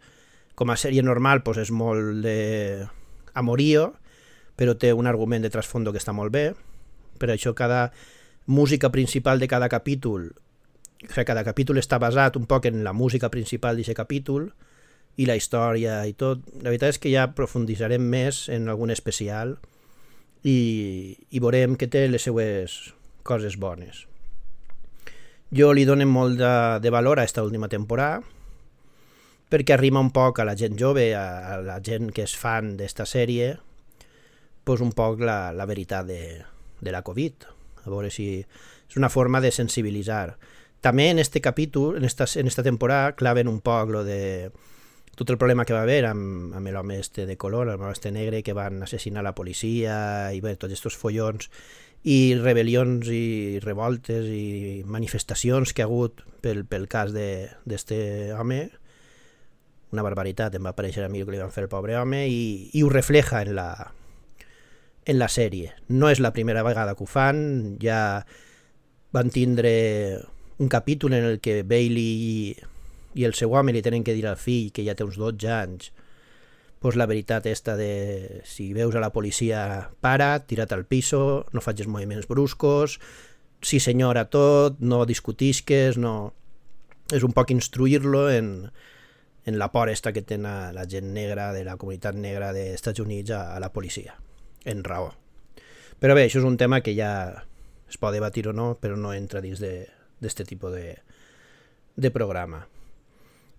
com 0.53 0.69
a 0.69 0.77
sèrie 0.77 1.01
normal 1.01 1.41
doncs 1.45 1.63
és 1.63 1.71
molt 1.73 2.21
de 2.21 2.85
amorío, 3.33 3.95
però 4.61 4.75
té 4.77 4.91
un 4.93 5.09
argument 5.09 5.41
de 5.41 5.49
trasfondo 5.49 5.93
que 5.93 6.03
està 6.03 6.13
molt 6.13 6.35
bé. 6.35 6.51
Per 7.17 7.31
això 7.33 7.55
cada 7.57 7.95
música 8.45 8.91
principal 8.93 9.41
de 9.41 9.49
cada 9.49 9.71
capítol, 9.73 10.27
o 10.29 11.09
sigui, 11.09 11.25
cada 11.25 11.45
capítol 11.45 11.81
està 11.81 11.97
basat 11.97 12.37
un 12.37 12.45
poc 12.45 12.69
en 12.69 12.85
la 12.85 12.93
música 12.93 13.31
principal 13.33 13.81
d'aquest 13.81 13.97
capítol 13.97 14.51
i 15.17 15.25
la 15.25 15.39
història 15.41 16.03
i 16.05 16.13
tot. 16.13 16.43
La 16.61 16.75
veritat 16.75 16.93
és 16.93 17.01
que 17.01 17.15
ja 17.15 17.31
profunditzarem 17.33 18.05
més 18.05 18.51
en 18.53 18.69
algun 18.69 18.93
especial 18.93 19.57
i, 20.45 21.17
i 21.33 21.41
veurem 21.41 21.79
que 21.81 21.89
té 21.89 22.05
les 22.13 22.29
seues 22.29 22.77
coses 23.25 23.57
bones. 23.57 24.05
Jo 25.55 25.71
li 25.73 25.85
dono 25.87 26.07
molt 26.11 26.41
de, 26.41 26.55
de 26.83 26.91
valor 26.91 27.21
a 27.21 27.23
aquesta 27.23 27.45
última 27.47 27.69
temporada, 27.71 28.23
perquè 29.47 29.77
arrima 29.77 30.03
un 30.03 30.11
poc 30.11 30.41
a 30.41 30.47
la 30.49 30.57
gent 30.59 30.75
jove, 30.79 31.13
a, 31.15 31.55
a 31.55 31.61
la 31.63 31.79
gent 31.85 32.11
que 32.11 32.25
és 32.27 32.35
fan 32.35 32.75
d'esta 32.77 33.07
sèrie, 33.07 33.55
pues 34.67 34.83
un 34.83 34.91
poc 34.91 35.23
la, 35.23 35.53
la 35.55 35.67
veritat 35.71 36.09
de, 36.09 36.43
de 36.83 36.93
la 36.93 37.05
Covid. 37.07 37.47
A 37.87 37.91
veure 37.93 38.11
si 38.11 38.41
és 38.43 38.97
una 38.99 39.11
forma 39.11 39.41
de 39.41 39.53
sensibilitzar. 39.55 40.35
També 40.83 41.11
en 41.11 41.21
este 41.23 41.41
capítol, 41.41 41.97
en 41.97 42.05
esta, 42.05 42.27
en 42.35 42.51
esta 42.51 42.65
temporada, 42.67 43.15
claven 43.15 43.47
un 43.47 43.61
poc 43.61 43.91
lo 43.95 44.03
de 44.05 44.51
tot 45.17 45.31
el 45.31 45.39
problema 45.39 45.65
que 45.65 45.73
va 45.73 45.87
haver 45.87 46.05
amb, 46.11 46.53
amb 46.55 46.69
l'home 46.75 46.99
este 47.01 47.25
de 47.25 47.39
color, 47.39 47.71
l'home 47.71 47.93
este 47.95 48.11
negre, 48.13 48.43
que 48.43 48.53
van 48.53 48.83
assassinar 48.83 49.23
la 49.25 49.35
policia, 49.35 50.35
i 50.35 50.43
bé, 50.45 50.57
tots 50.59 50.75
aquests 50.75 50.99
follons 50.99 51.49
i 52.05 52.37
rebel·lions 52.39 53.09
i 53.11 53.59
revoltes 53.65 54.29
i 54.31 54.83
manifestacions 54.87 55.73
que 55.73 55.83
ha 55.83 55.89
hagut 55.89 56.23
pel, 56.43 56.65
pel 56.69 56.87
cas 56.91 57.13
d'este 57.15 57.99
home, 58.37 58.61
una 59.95 60.05
barbaritat, 60.07 60.55
em 60.55 60.67
va 60.67 60.75
aparèixer 60.75 61.07
a 61.07 61.11
mi 61.11 61.23
el 61.23 61.27
que 61.29 61.37
li 61.37 61.43
van 61.43 61.55
fer 61.55 61.65
el 61.67 61.73
pobre 61.73 61.97
home 61.99 62.27
i, 62.29 62.71
i 62.75 62.83
ho 62.83 62.91
refleja 62.93 63.43
en 63.43 63.55
la, 63.59 63.71
en 65.07 65.19
la 65.19 65.29
sèrie. 65.33 65.73
No 65.89 66.11
és 66.11 66.23
la 66.23 66.35
primera 66.37 66.65
vegada 66.67 66.95
que 66.95 67.07
ho 67.07 67.11
fan, 67.11 67.77
ja 67.83 68.23
van 69.17 69.31
tindre 69.33 69.73
un 70.59 70.69
capítol 70.69 71.15
en 71.15 71.25
el 71.25 71.39
que 71.41 71.63
Bailey 71.63 72.27
i, 72.27 72.57
i 73.17 73.25
el 73.29 73.35
seu 73.39 73.55
home 73.55 73.73
li 73.73 73.85
tenen 73.85 74.05
que 74.05 74.15
dir 74.17 74.27
al 74.29 74.41
fill 74.41 74.73
que 74.75 74.85
ja 74.87 74.97
té 74.97 75.07
uns 75.07 75.19
12 75.21 75.53
anys 75.53 75.93
pues 76.81 76.97
la 76.97 77.07
veritat 77.07 77.47
esta 77.47 77.77
de 77.77 78.43
si 78.45 78.73
veus 78.73 78.95
a 78.95 79.01
la 79.01 79.13
policia 79.13 79.91
para, 80.01 80.47
tira't 80.47 80.73
al 80.73 80.85
piso, 80.87 81.47
no 81.53 81.63
facis 81.65 81.89
moviments 81.89 82.29
bruscos, 82.29 83.01
sí 83.63 83.81
senyora 83.81 84.29
tot, 84.31 84.81
no 84.81 85.05
discutisques, 85.07 85.99
no... 85.99 86.35
És 87.15 87.23
un 87.23 87.31
poc 87.31 87.53
instruir-lo 87.55 88.27
en, 88.35 88.73
en 89.47 89.59
la 89.61 89.71
por 89.71 89.89
esta 89.89 90.11
que 90.13 90.25
té 90.27 90.41
la 90.43 90.87
gent 90.91 91.13
negra 91.15 91.53
de 91.55 91.63
la 91.65 91.77
comunitat 91.79 92.17
negra 92.19 92.51
dels 92.53 92.81
Estats 92.81 92.99
Units 93.01 93.31
a, 93.31 93.55
a 93.55 93.61
la 93.63 93.71
policia, 93.73 94.17
en 94.65 94.83
raó. 94.83 95.13
Però 96.03 96.17
bé, 96.19 96.27
això 96.27 96.43
és 96.43 96.49
un 96.49 96.59
tema 96.59 96.83
que 96.83 96.97
ja 96.99 97.47
es 97.89 97.99
pot 97.99 98.13
debatir 98.13 98.49
o 98.51 98.53
no, 98.53 98.75
però 98.83 98.99
no 98.99 99.15
entra 99.15 99.41
dins 99.41 99.63
d'aquest 99.63 100.43
tipus 100.51 100.75
de, 100.75 100.97
de 101.95 102.11
programa. 102.11 102.67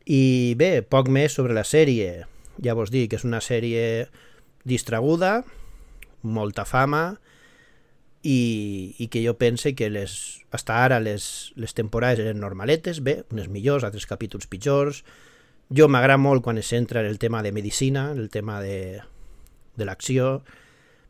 I 0.05 0.55
bé, 0.59 0.83
poc 0.83 1.09
més 1.11 1.33
sobre 1.35 1.55
la 1.55 1.65
sèrie. 1.67 2.27
Ja 2.63 2.75
vos 2.77 2.91
dic 2.93 3.13
és 3.13 3.25
una 3.27 3.41
sèrie 3.43 4.07
distraguda, 4.67 5.43
molta 6.23 6.65
fama, 6.65 7.17
i, 8.23 8.95
i 8.97 9.07
que 9.07 9.21
jo 9.23 9.37
pense 9.37 9.75
que 9.77 9.89
les, 9.93 10.43
hasta 10.51 10.81
ara 10.83 10.99
les, 10.99 11.53
les 11.55 11.73
temporades 11.77 12.25
eren 12.25 12.41
normaletes, 12.41 12.99
bé, 13.05 13.21
unes 13.31 13.47
millors, 13.47 13.85
altres 13.87 14.09
capítols 14.09 14.49
pitjors, 14.51 15.03
Jo 15.69 15.89
m'agrada 15.91 16.15
molt 16.15 16.45
quan 16.45 16.57
es 16.61 16.69
centra 16.71 17.01
en 17.01 17.09
el 17.11 17.19
tema 17.19 17.41
de 17.43 17.51
medicina, 17.51 18.11
el 18.15 18.29
tema 18.31 18.61
de, 18.61 19.01
de 19.75 19.85
l'acció, 19.85 20.43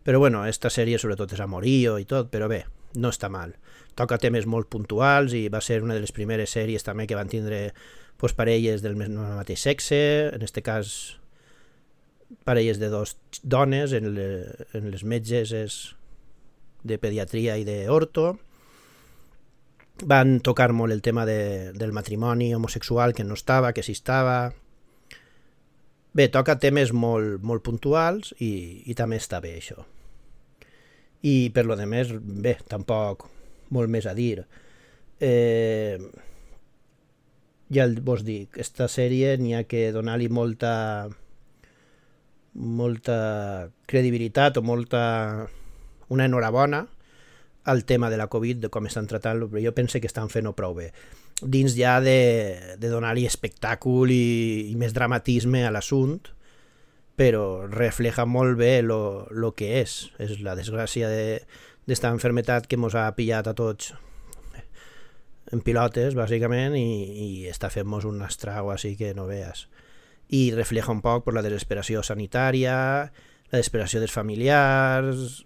però 0.04 0.18
bueno, 0.18 0.46
esta 0.50 0.72
sèrie 0.74 0.98
sobretot 0.98 1.36
és 1.36 1.44
amorío 1.44 1.98
i 2.02 2.08
tot, 2.10 2.32
però 2.34 2.48
bé, 2.50 2.64
no 2.98 3.12
està 3.14 3.30
mal. 3.30 3.54
Toca 3.98 4.18
temes 4.18 4.48
molt 4.50 4.70
puntuals 4.74 5.36
i 5.38 5.46
va 5.54 5.62
ser 5.62 5.84
una 5.86 5.94
de 5.94 6.02
les 6.02 6.14
primeres 6.14 6.56
sèries 6.58 6.86
també 6.86 7.06
que 7.06 7.18
van 7.18 7.30
tindre 7.30 7.72
pues, 8.18 8.34
parelles 8.34 8.82
del 8.82 8.98
mateix 8.98 9.62
sexe, 9.62 10.02
en 10.34 10.42
este 10.42 10.66
cas 10.66 11.20
parelles 12.44 12.80
de 12.80 12.90
dos 12.90 13.18
dones, 13.44 13.94
en, 13.94 14.14
le, 14.16 14.28
en 14.74 14.92
les 14.92 15.04
metges 15.04 15.54
és 15.56 15.78
de 16.88 16.98
pediatria 17.00 17.58
i 17.58 17.66
d'orto. 17.68 18.36
Van 20.08 20.38
tocar 20.46 20.72
molt 20.78 20.94
el 20.94 21.02
tema 21.02 21.26
de, 21.26 21.74
del 21.74 21.94
matrimoni 21.94 22.54
homosexual, 22.56 23.16
que 23.16 23.26
no 23.26 23.36
estava, 23.36 23.74
que 23.74 23.84
sí 23.84 23.96
estava. 23.98 24.54
Bé, 26.14 26.28
toca 26.34 26.58
temes 26.60 26.94
molt, 26.94 27.42
molt 27.46 27.64
puntuals 27.66 28.34
i, 28.40 28.84
i 28.86 28.96
també 28.98 29.20
està 29.22 29.42
bé 29.42 29.58
això. 29.58 29.84
I 31.26 31.50
per 31.54 31.66
lo 31.66 31.76
de 31.78 31.88
més, 31.90 32.14
bé, 32.14 32.58
tampoc 32.70 33.28
molt 33.74 33.92
més 33.92 34.06
a 34.06 34.14
dir. 34.18 34.46
Eh, 35.20 35.98
ja 37.74 37.88
vos 38.06 38.24
dic, 38.24 38.54
aquesta 38.54 38.88
sèrie 38.88 39.34
n'hi 39.42 39.56
ha 39.58 39.64
que 39.68 39.90
donar-li 39.92 40.30
molta 40.30 41.10
molta 42.58 43.70
credibilitat 43.86 44.58
o 44.58 44.66
molta 44.66 45.48
una 46.10 46.26
enhorabona 46.26 46.88
al 47.68 47.84
tema 47.86 48.10
de 48.10 48.18
la 48.18 48.28
Covid, 48.28 48.62
de 48.64 48.70
com 48.72 48.88
estan 48.88 49.08
tratant-lo, 49.08 49.50
però 49.52 49.62
jo 49.62 49.74
penso 49.76 50.00
que 50.00 50.08
estan 50.08 50.32
fent-ho 50.32 50.54
prou 50.56 50.74
bé. 50.78 50.92
Dins 51.44 51.76
ja 51.78 52.00
de, 52.02 52.78
de 52.80 52.90
donar-li 52.90 53.28
espectàcul 53.28 54.14
i, 54.16 54.72
i 54.72 54.76
més 54.80 54.96
dramatisme 54.96 55.66
a 55.68 55.74
l'assunt, 55.76 56.32
però 57.20 57.68
refleja 57.68 58.26
molt 58.26 58.56
bé 58.58 58.80
lo, 58.86 59.28
lo 59.32 59.52
que 59.58 59.82
és. 59.82 59.98
És 60.22 60.38
la 60.46 60.56
desgràcia 60.56 61.10
d'esta 61.12 62.08
de, 62.08 62.14
enfermetat 62.16 62.70
que 62.72 62.80
ens 62.80 62.96
ha 62.96 63.10
pillat 63.18 63.52
a 63.52 63.56
tots 63.58 63.92
en 65.52 65.64
pilotes, 65.64 66.16
bàsicament, 66.16 66.76
i, 66.80 66.88
i 67.24 67.28
està 67.52 67.70
fent-nos 67.72 68.08
un 68.08 68.24
estrago 68.26 68.72
així 68.72 68.96
que 69.00 69.14
no 69.16 69.28
veas. 69.28 69.68
I 70.36 70.52
refleja 70.56 70.92
un 70.92 71.02
poc 71.04 71.26
per 71.26 71.36
la 71.38 71.44
desesperació 71.46 72.04
sanitària, 72.04 72.76
la 73.08 73.60
desesperació 73.60 74.02
dels 74.02 74.16
familiars, 74.16 75.44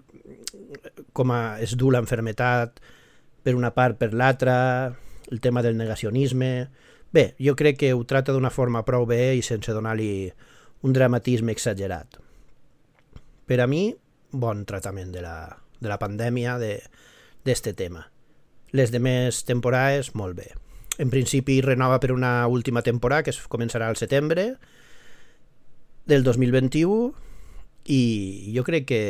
com 1.14 1.34
a, 1.34 1.60
es 1.62 1.76
du 1.78 1.92
l'enfermetat 1.94 2.82
per 3.44 3.56
una 3.58 3.74
part, 3.74 3.98
per 3.98 4.14
l'altra, 4.14 4.94
el 5.32 5.42
tema 5.42 5.62
del 5.62 5.78
negacionisme... 5.78 6.70
Bé, 7.12 7.34
jo 7.44 7.58
crec 7.60 7.76
que 7.76 7.90
ho 7.92 8.06
trata 8.08 8.32
d'una 8.32 8.54
forma 8.56 8.86
prou 8.88 9.04
bé 9.04 9.34
i 9.36 9.42
sense 9.44 9.74
donar-li 9.76 10.32
un 10.88 10.94
dramatisme 10.96 11.52
exagerat. 11.52 12.16
Per 13.44 13.58
a 13.60 13.68
mi, 13.68 13.90
bon 14.32 14.64
tractament 14.64 15.12
de 15.12 15.26
la, 15.26 15.36
de 15.84 15.92
la 15.92 16.00
pandèmia, 16.00 16.56
d'este 16.56 17.74
de, 17.74 17.78
tema. 17.84 18.06
Les 18.72 18.96
demés 18.96 19.44
temporades, 19.44 20.14
molt 20.16 20.40
bé. 20.40 20.54
En 21.02 21.10
principi 21.10 21.60
renova 21.66 22.00
per 22.00 22.12
una 22.14 22.46
última 22.48 22.84
temporada 22.86 23.26
que 23.26 23.34
es 23.34 23.42
començarà 23.50 23.90
al 23.90 23.98
setembre 23.98 24.56
del 26.06 26.24
2021 26.24 27.14
i 27.90 28.02
jo 28.54 28.64
crec 28.68 28.86
que 28.86 29.04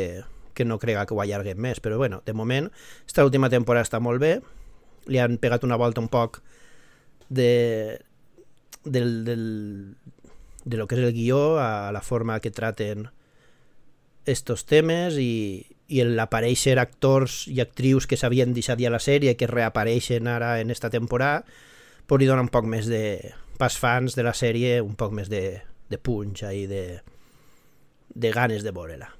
que 0.54 0.64
no 0.64 0.78
crega 0.78 1.06
que 1.06 1.14
ho 1.14 1.20
allarguem 1.22 1.58
més, 1.58 1.80
però 1.80 1.96
bueno, 1.96 2.22
de 2.26 2.32
moment, 2.32 2.70
esta 3.06 3.24
última 3.24 3.50
temporada 3.50 3.86
està 3.86 4.00
molt 4.04 4.20
bé, 4.20 4.40
li 5.08 5.18
han 5.18 5.38
pegat 5.40 5.64
una 5.64 5.78
volta 5.80 6.02
un 6.02 6.08
poc 6.12 6.42
de, 7.28 7.98
del, 8.84 9.24
del, 9.24 9.44
de 10.64 10.76
lo 10.76 10.86
que 10.86 10.98
és 10.98 11.04
el 11.04 11.14
guió 11.16 11.58
a 11.58 11.90
la 11.92 12.02
forma 12.02 12.38
que 12.40 12.52
traten 12.52 13.08
estos 14.26 14.66
temes 14.68 15.16
i, 15.18 15.66
i 15.88 16.04
l'aparèixer 16.06 16.76
actors 16.78 17.46
i 17.50 17.58
actrius 17.64 18.06
que 18.06 18.18
s'havien 18.20 18.54
deixat 18.54 18.78
ja 18.78 18.92
la 18.92 19.02
sèrie 19.02 19.34
que 19.36 19.50
reapareixen 19.50 20.28
ara 20.30 20.60
en 20.60 20.70
esta 20.70 20.90
temporada 20.90 21.42
pues 22.06 22.20
li 22.20 22.28
dona 22.28 22.44
un 22.44 22.52
poc 22.52 22.68
més 22.68 22.90
de 22.90 23.32
pas 23.58 23.74
fans 23.78 24.16
de 24.18 24.26
la 24.26 24.34
sèrie 24.34 24.80
un 24.82 24.94
poc 24.98 25.14
més 25.14 25.30
de, 25.32 25.62
de 25.88 25.98
punch 25.98 26.44
i 26.50 26.66
de, 26.70 26.84
de 28.14 28.32
ganes 28.34 28.64
de 28.66 28.74
veure-la 28.74 29.12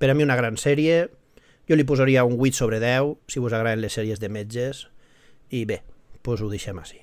per 0.00 0.08
a 0.08 0.14
mi 0.14 0.24
una 0.24 0.34
gran 0.34 0.56
sèrie, 0.56 1.10
jo 1.68 1.76
li 1.76 1.84
posaria 1.84 2.24
un 2.24 2.38
8 2.40 2.56
sobre 2.56 2.78
10 2.80 3.18
si 3.28 3.38
us 3.38 3.52
agraden 3.52 3.82
les 3.84 3.92
sèries 3.92 4.18
de 4.18 4.30
metges 4.32 4.86
i 5.52 5.66
bé, 5.68 5.82
doncs 6.24 6.40
ho 6.40 6.48
deixem 6.48 6.80
així. 6.80 7.02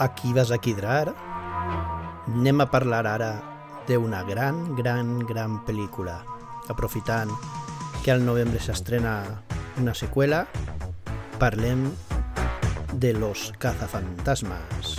Aquí 0.00 0.32
vas 0.32 0.50
a 0.50 0.58
quidrar? 0.58 1.12
Anem 2.32 2.64
a 2.64 2.70
parlar 2.72 3.04
ara 3.06 3.30
d'una 3.86 4.24
gran, 4.24 4.72
gran, 4.74 5.18
gran 5.28 5.60
pel·lícula. 5.68 6.22
Aprofitant 6.72 7.28
que 8.00 8.10
al 8.10 8.24
novembre 8.24 8.58
s'estrena 8.58 9.18
una 9.78 9.94
seqüela, 9.94 10.46
parlem 11.38 11.90
de 12.92 13.12
Los 13.12 13.52
cazafantasmas. 13.58 14.98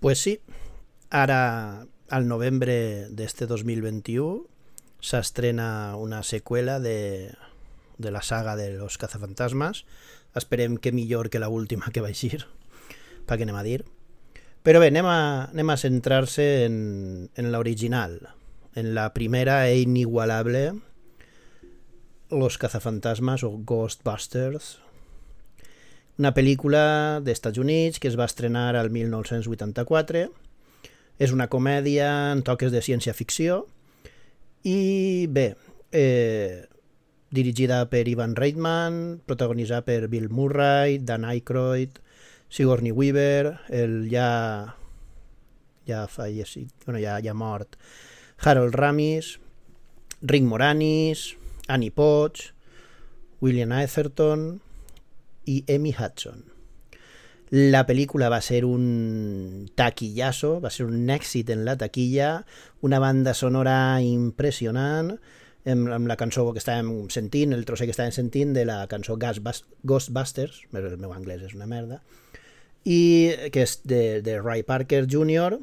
Pues 0.00 0.20
sí, 0.20 0.40
ara 1.10 1.86
al 2.08 2.28
novembre 2.28 3.08
d'este 3.10 3.46
2021 3.46 4.46
s'estrena 5.00 5.96
una 5.96 6.22
seqüela 6.22 6.78
de, 6.80 7.34
de 7.98 8.10
la 8.10 8.22
saga 8.22 8.56
de 8.56 8.70
los 8.72 8.96
cazafantasmas. 8.98 9.84
Esperem 10.34 10.76
que 10.76 10.92
millor 10.92 11.30
que 11.30 11.40
la 11.40 11.48
última 11.48 11.90
que 11.92 12.00
va 12.00 12.12
eixir, 12.14 12.46
pa 13.28 13.36
que 13.36 13.46
anem 13.46 13.60
a 13.60 13.64
dir. 13.66 13.82
Però 14.66 14.80
bé, 14.82 14.90
anem 14.90 15.06
a, 15.06 15.20
anem 15.52 15.70
a 15.70 15.78
centrar-se 15.78 16.48
en, 16.66 17.30
en 17.38 17.52
l'original, 17.52 18.18
en 18.74 18.92
la 18.96 19.12
primera 19.14 19.62
e 19.68 19.80
inigualable 19.80 20.72
Los 22.30 22.58
cazafantasmas 22.58 23.42
o 23.44 23.54
Ghostbusters, 23.64 24.76
una 26.18 26.34
pel·lícula 26.34 27.22
dels 27.22 27.38
Estats 27.38 27.60
Units 27.62 28.00
que 28.02 28.10
es 28.10 28.18
va 28.18 28.26
estrenar 28.26 28.74
al 28.76 28.90
1984. 28.90 30.26
És 31.18 31.32
una 31.34 31.48
comèdia 31.50 32.08
en 32.34 32.42
toques 32.46 32.74
de 32.74 32.82
ciència-ficció 32.82 33.62
i 34.66 35.26
bé, 35.30 35.52
eh, 35.94 36.66
dirigida 37.30 37.84
per 37.90 38.04
Ivan 38.10 38.34
Reitman, 38.36 39.20
protagonitzada 39.26 39.84
per 39.86 40.08
Bill 40.10 40.28
Murray, 40.28 40.98
Dan 40.98 41.24
Aykroyd, 41.24 41.98
Sigourney 42.48 42.92
Weaver, 42.92 43.58
el 43.68 44.08
ja 44.10 44.74
ja 45.88 46.06
fallecit, 46.06 46.72
bueno, 46.84 47.00
ja, 47.00 47.18
ja 47.24 47.34
mort, 47.34 47.76
Harold 48.44 48.74
Ramis, 48.74 49.38
Rick 50.20 50.44
Moranis, 50.44 51.36
Annie 51.66 51.90
Potts, 51.90 52.52
William 53.40 53.72
Atherton, 53.72 54.60
i 55.48 55.64
Emmy 55.66 55.94
Hudson. 55.96 56.44
La 57.50 57.86
pel·lícula 57.88 58.28
va 58.28 58.42
ser 58.44 58.60
un 58.68 59.70
taquillazo, 59.78 60.58
va 60.60 60.68
ser 60.68 60.84
un 60.84 61.08
èxit 61.08 61.48
en 61.54 61.64
la 61.64 61.78
taquilla, 61.80 62.42
una 62.84 63.00
banda 63.00 63.32
sonora 63.32 63.76
impressionant, 64.04 65.14
amb, 65.64 65.88
amb 65.96 66.10
la 66.10 66.18
cançó 66.20 66.44
que 66.52 66.60
estàvem 66.60 67.08
sentint, 67.12 67.56
el 67.56 67.64
trosser 67.64 67.88
que 67.88 67.96
estàvem 67.96 68.12
sentint 68.12 68.52
de 68.52 68.66
la 68.68 68.82
cançó 68.92 69.16
Ghostbusters, 69.16 70.60
el 70.76 71.00
meu 71.00 71.16
anglès 71.16 71.48
és 71.48 71.56
una 71.56 71.70
merda, 71.70 72.02
i 72.88 73.00
que 73.52 73.66
és 73.66 73.76
de, 73.84 74.02
de 74.24 74.38
Ray 74.40 74.64
Parker 74.64 75.04
Jr. 75.10 75.58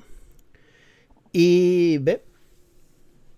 I 1.35 1.49
bé, 2.05 2.19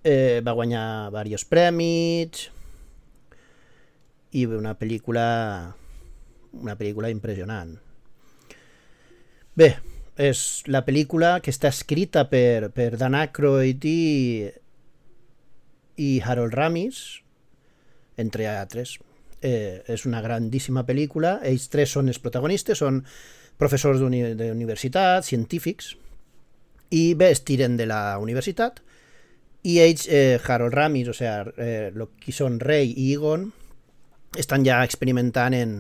eh, 0.04 0.43
va 0.43 0.56
guanyar 0.58 0.86
diversos 1.10 1.47
premis 1.47 2.47
i 4.36 4.43
una 4.45 4.76
pel·lícula 4.78 5.28
una 6.58 6.76
pel·lícula 6.78 7.12
impressionant. 7.13 7.76
Bé, 9.58 9.71
és 10.17 10.41
la 10.69 10.84
pel·lícula 10.86 11.38
que 11.43 11.54
està 11.54 11.71
escrita 11.73 12.26
per, 12.30 12.69
per 12.73 12.91
Dan 12.97 13.17
Aykroyd 13.17 13.86
i, 13.89 14.50
i 16.02 16.10
Harold 16.26 16.56
Ramis, 16.58 17.02
entre 18.17 18.50
altres. 18.50 18.97
Eh, 19.45 19.84
és 19.86 20.06
una 20.10 20.21
grandíssima 20.26 20.84
pel·lícula. 20.86 21.38
Ells 21.45 21.67
tres 21.73 21.93
són 21.93 22.10
els 22.10 22.21
protagonistes, 22.21 22.82
són 22.82 23.04
professors 23.58 24.02
d'universitat, 24.02 25.26
científics, 25.26 25.96
i 26.93 27.13
bé, 27.17 27.32
es 27.34 27.43
tiren 27.43 27.78
de 27.78 27.88
la 27.89 28.17
universitat, 28.22 28.82
i 29.67 29.80
ells, 29.84 30.06
eh, 30.08 30.39
Harold 30.39 30.74
Ramis, 30.74 31.10
o 31.10 31.15
sigui, 31.17 31.54
eh, 31.58 31.89
lo 31.93 32.12
que 32.15 32.32
són 32.32 32.60
Rey 32.62 32.93
i 32.96 33.10
Egon, 33.15 33.50
estan 34.38 34.63
ja 34.63 34.84
experimentant 34.86 35.56
en, 35.58 35.74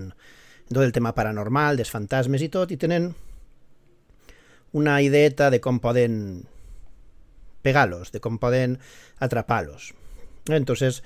tot 0.67 0.83
el 0.83 0.91
tema 0.91 1.13
paranormal, 1.15 1.77
dels 1.79 1.93
fantasmes 1.93 2.43
i 2.43 2.49
tot, 2.51 2.73
i 2.73 2.79
tenen 2.81 3.13
una 4.75 4.97
ideeta 5.01 5.49
de 5.53 5.61
com 5.63 5.79
poden 5.79 6.43
pegar-los, 7.63 8.11
de 8.11 8.19
com 8.19 8.37
poden 8.41 8.77
atrapar-los. 9.23 9.93
Entonces, 10.49 11.01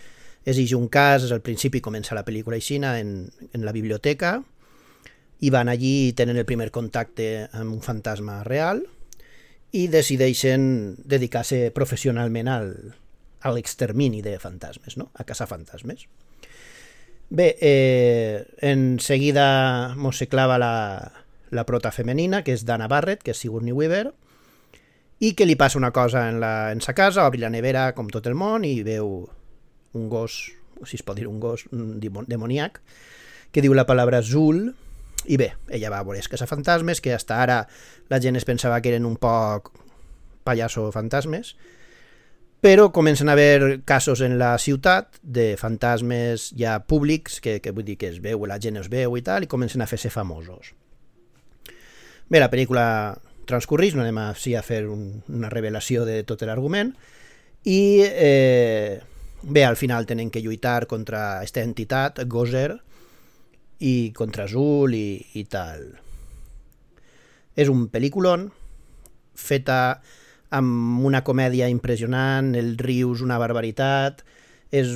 és 0.46 0.74
un 0.74 0.88
cas, 0.90 1.30
al 1.32 1.44
principi 1.46 1.82
comença 1.82 2.18
la 2.18 2.26
pel·lícula 2.26 2.58
aixina 2.58 2.98
en, 3.00 3.30
en 3.54 3.66
la 3.66 3.74
biblioteca, 3.76 4.40
i 5.42 5.50
van 5.50 5.70
allí 5.70 6.10
i 6.10 6.16
tenen 6.18 6.38
el 6.38 6.46
primer 6.46 6.70
contacte 6.72 7.48
amb 7.52 7.74
un 7.74 7.82
fantasma 7.82 8.42
real 8.46 8.84
i 9.74 9.88
decideixen 9.90 10.96
dedicar-se 11.08 11.70
professionalment 11.76 12.50
al, 12.52 12.74
a 13.42 13.54
l'extermini 13.56 14.22
de 14.22 14.38
fantasmes, 14.40 14.98
no? 15.00 15.10
a 15.16 15.26
caçar 15.26 15.48
fantasmes. 15.50 16.06
Bé, 17.32 17.56
eh, 17.64 18.44
en 18.60 19.00
seguida 19.00 19.96
mos 19.96 20.18
se 20.20 20.28
clava 20.28 20.60
la, 20.60 20.74
la 21.50 21.66
prota 21.66 21.94
femenina, 21.96 22.44
que 22.44 22.52
és 22.52 22.66
Dana 22.68 22.90
Barrett, 22.92 23.24
que 23.24 23.32
és 23.32 23.40
Sigourney 23.40 23.72
Weaver, 23.72 24.12
i 25.24 25.32
que 25.38 25.46
li 25.48 25.56
passa 25.56 25.80
una 25.80 25.94
cosa 25.96 26.26
en, 26.30 26.42
la, 26.44 26.72
en 26.74 26.82
sa 26.84 26.94
casa, 26.98 27.24
obri 27.30 27.40
la 27.40 27.52
nevera 27.54 27.92
com 27.96 28.10
tot 28.12 28.28
el 28.28 28.36
món 28.36 28.66
i 28.68 28.82
veu 28.84 29.30
un 29.96 30.10
gos, 30.12 30.42
si 30.84 31.00
es 31.00 31.06
pot 31.08 31.16
dir 31.16 31.30
un 31.30 31.40
gos, 31.40 31.68
un 31.72 32.00
demoníac, 32.02 32.82
que 33.52 33.64
diu 33.64 33.76
la 33.78 33.88
paraula 33.88 34.22
Zul, 34.26 34.74
i 35.26 35.38
bé, 35.38 35.54
ella 35.70 35.92
va 35.94 36.02
veure 36.04 36.22
els 36.22 36.50
fantasmes, 36.50 37.02
que 37.02 37.14
hasta 37.14 37.42
ara 37.44 37.62
la 38.10 38.20
gent 38.20 38.36
es 38.40 38.46
pensava 38.46 38.82
que 38.82 38.94
eren 38.94 39.06
un 39.06 39.18
poc 39.18 39.72
pallasso 40.44 40.90
fantasmes, 40.92 41.56
però 42.62 42.92
comencen 42.94 43.30
a 43.30 43.34
haver 43.34 43.82
casos 43.86 44.22
en 44.22 44.38
la 44.38 44.58
ciutat 44.58 45.18
de 45.24 45.58
fantasmes 45.58 46.52
ja 46.58 46.78
públics, 46.86 47.40
que, 47.42 47.60
que 47.60 47.74
vull 47.74 47.88
dir 47.88 47.98
que 47.98 48.12
es 48.14 48.22
veu, 48.22 48.46
la 48.46 48.60
gent 48.62 48.78
es 48.78 48.90
veu 48.90 49.18
i 49.18 49.24
tal, 49.26 49.44
i 49.44 49.50
comencen 49.50 49.82
a 49.82 49.90
fer-se 49.90 50.14
famosos. 50.14 50.76
Bé, 52.30 52.40
la 52.40 52.52
pel·lícula 52.54 52.86
transcorrís, 53.50 53.96
no 53.98 54.06
anem 54.06 54.20
a, 54.22 54.28
sí, 54.38 54.54
a 54.56 54.62
fer 54.62 54.86
un, 54.88 55.24
una 55.34 55.50
revelació 55.50 56.06
de 56.06 56.22
tot 56.24 56.46
l'argument, 56.46 56.94
i 57.66 57.82
eh, 58.06 59.02
bé, 59.42 59.66
al 59.66 59.76
final 59.76 60.06
tenen 60.06 60.30
que 60.30 60.42
lluitar 60.42 60.86
contra 60.88 61.42
aquesta 61.42 61.66
entitat, 61.66 62.22
Gozer, 62.30 62.78
i 63.82 64.12
contra 64.14 64.46
Azul 64.46 64.94
i, 64.94 65.20
i 65.42 65.44
tal. 65.50 65.88
És 67.58 67.70
un 67.72 67.88
pel·lículon 67.92 68.48
feta 69.36 70.02
amb 70.54 71.04
una 71.08 71.24
comèdia 71.26 71.70
impressionant, 71.72 72.54
el 72.60 72.76
rius 72.78 73.24
una 73.26 73.40
barbaritat, 73.42 74.22
és 74.72 74.92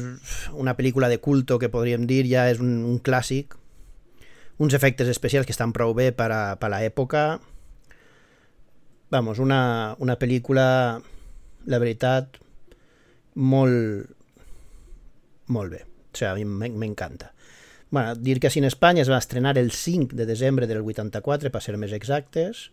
una 0.54 0.76
pel·lícula 0.78 1.10
de 1.12 1.20
culto 1.20 1.58
que 1.60 1.72
podríem 1.72 2.06
dir, 2.08 2.24
ja 2.30 2.46
és 2.52 2.62
un, 2.64 2.78
un 2.88 3.00
clàssic, 3.04 3.56
uns 4.60 4.76
efectes 4.78 5.10
especials 5.12 5.48
que 5.48 5.56
estan 5.56 5.74
prou 5.76 5.96
bé 5.98 6.12
per 6.16 6.30
a, 6.32 6.42
per 6.60 6.70
a 6.70 6.78
l'època. 6.78 7.26
Vamos, 9.12 9.40
una, 9.40 9.96
una 10.00 10.16
pel·lícula, 10.20 10.66
la 11.66 11.80
veritat, 11.82 12.40
molt, 13.36 14.12
molt 15.52 15.76
bé. 15.76 15.84
O 15.86 16.16
sigui, 16.16 16.32
a 16.32 16.36
mi 16.40 16.72
m'encanta. 16.72 17.35
Bueno, 17.96 18.14
dir 18.14 18.42
que 18.42 18.50
en 18.54 18.66
Espanya 18.66 19.04
es 19.04 19.10
va 19.10 19.18
estrenar 19.18 19.58
el 19.58 19.72
5 19.72 20.18
de 20.18 20.26
desembre 20.26 20.68
del 20.68 20.82
84, 20.82 21.48
per 21.48 21.62
ser 21.64 21.78
més 21.80 21.94
exactes, 21.96 22.66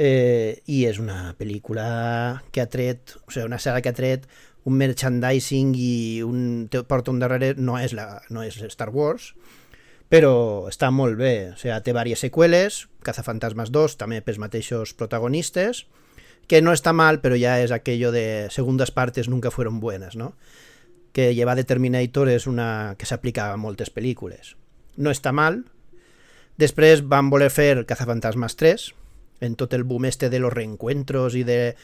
eh, 0.00 0.62
i 0.64 0.78
és 0.88 0.96
una 0.96 1.34
pel·lícula 1.36 2.40
que 2.48 2.62
ha 2.62 2.70
tret, 2.72 3.18
o 3.20 3.28
sigui, 3.28 3.44
una 3.44 3.60
saga 3.60 3.82
que 3.84 3.92
ha 3.92 3.98
tret 3.98 4.24
un 4.64 4.80
merchandising 4.80 5.76
i 5.76 6.22
un, 6.24 6.40
porta 6.88 7.12
un 7.12 7.20
darrere, 7.20 7.52
no 7.60 7.76
és, 7.76 7.92
la, 7.92 8.22
no 8.32 8.40
és 8.48 8.56
Star 8.72 8.88
Wars, 8.96 9.34
però 10.08 10.32
està 10.72 10.88
molt 10.88 11.20
bé, 11.20 11.34
o 11.52 11.60
sigui, 11.60 11.76
té 11.84 11.92
diverses 11.92 12.24
seqüeles, 12.24 12.86
Cazafantasmas 13.04 13.76
2, 13.76 14.00
també 14.00 14.24
pels 14.24 14.40
mateixos 14.40 14.96
protagonistes, 14.96 15.84
que 16.48 16.64
no 16.64 16.72
està 16.72 16.96
mal, 16.96 17.20
però 17.20 17.36
ja 17.36 17.58
és 17.60 17.76
aquello 17.76 18.08
de 18.08 18.48
segundas 18.48 18.88
partes 18.88 19.28
nunca 19.28 19.52
fueron 19.52 19.84
buenas, 19.84 20.16
¿no? 20.16 20.32
Que 21.14 21.32
lleva 21.32 21.54
de 21.54 21.62
Terminator 21.62 22.28
és 22.28 22.48
una 22.50 22.96
que 22.98 23.06
s'aplica 23.06 23.46
a 23.52 23.56
moltes 23.56 23.92
pel·lícules. 23.94 24.56
No 24.98 25.12
està 25.14 25.30
mal. 25.30 25.60
Després 26.58 27.04
van 27.06 27.30
voler 27.30 27.52
fer 27.54 27.86
Cazafantasmas 27.86 28.58
3, 28.58 28.88
en 29.46 29.54
tot 29.54 29.76
el 29.78 29.86
boom 29.86 30.08
este 30.10 30.28
de 30.28 30.40
los 30.42 30.52
reencuentros 30.52 31.36
i 31.38 31.44
de 31.46 31.76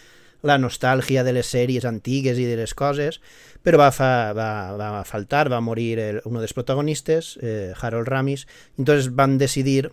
la 0.43 0.57
nostàlgia 0.59 1.23
de 1.23 1.35
les 1.37 1.47
sèries 1.47 1.87
antigues 1.87 2.40
i 2.43 2.47
de 2.49 2.57
les 2.59 2.75
coses, 2.75 3.21
però 3.62 3.79
va, 3.79 3.90
fa, 3.95 4.33
va, 4.35 4.51
va 4.75 4.88
faltar, 5.07 5.45
va 5.53 5.61
morir 5.62 5.93
el, 6.03 6.19
un 6.27 6.40
dels 6.40 6.57
protagonistes, 6.57 7.37
eh, 7.38 7.71
Harold 7.79 8.09
Ramis, 8.09 8.49
entonces 8.79 9.12
van 9.14 9.38
decidir 9.38 9.93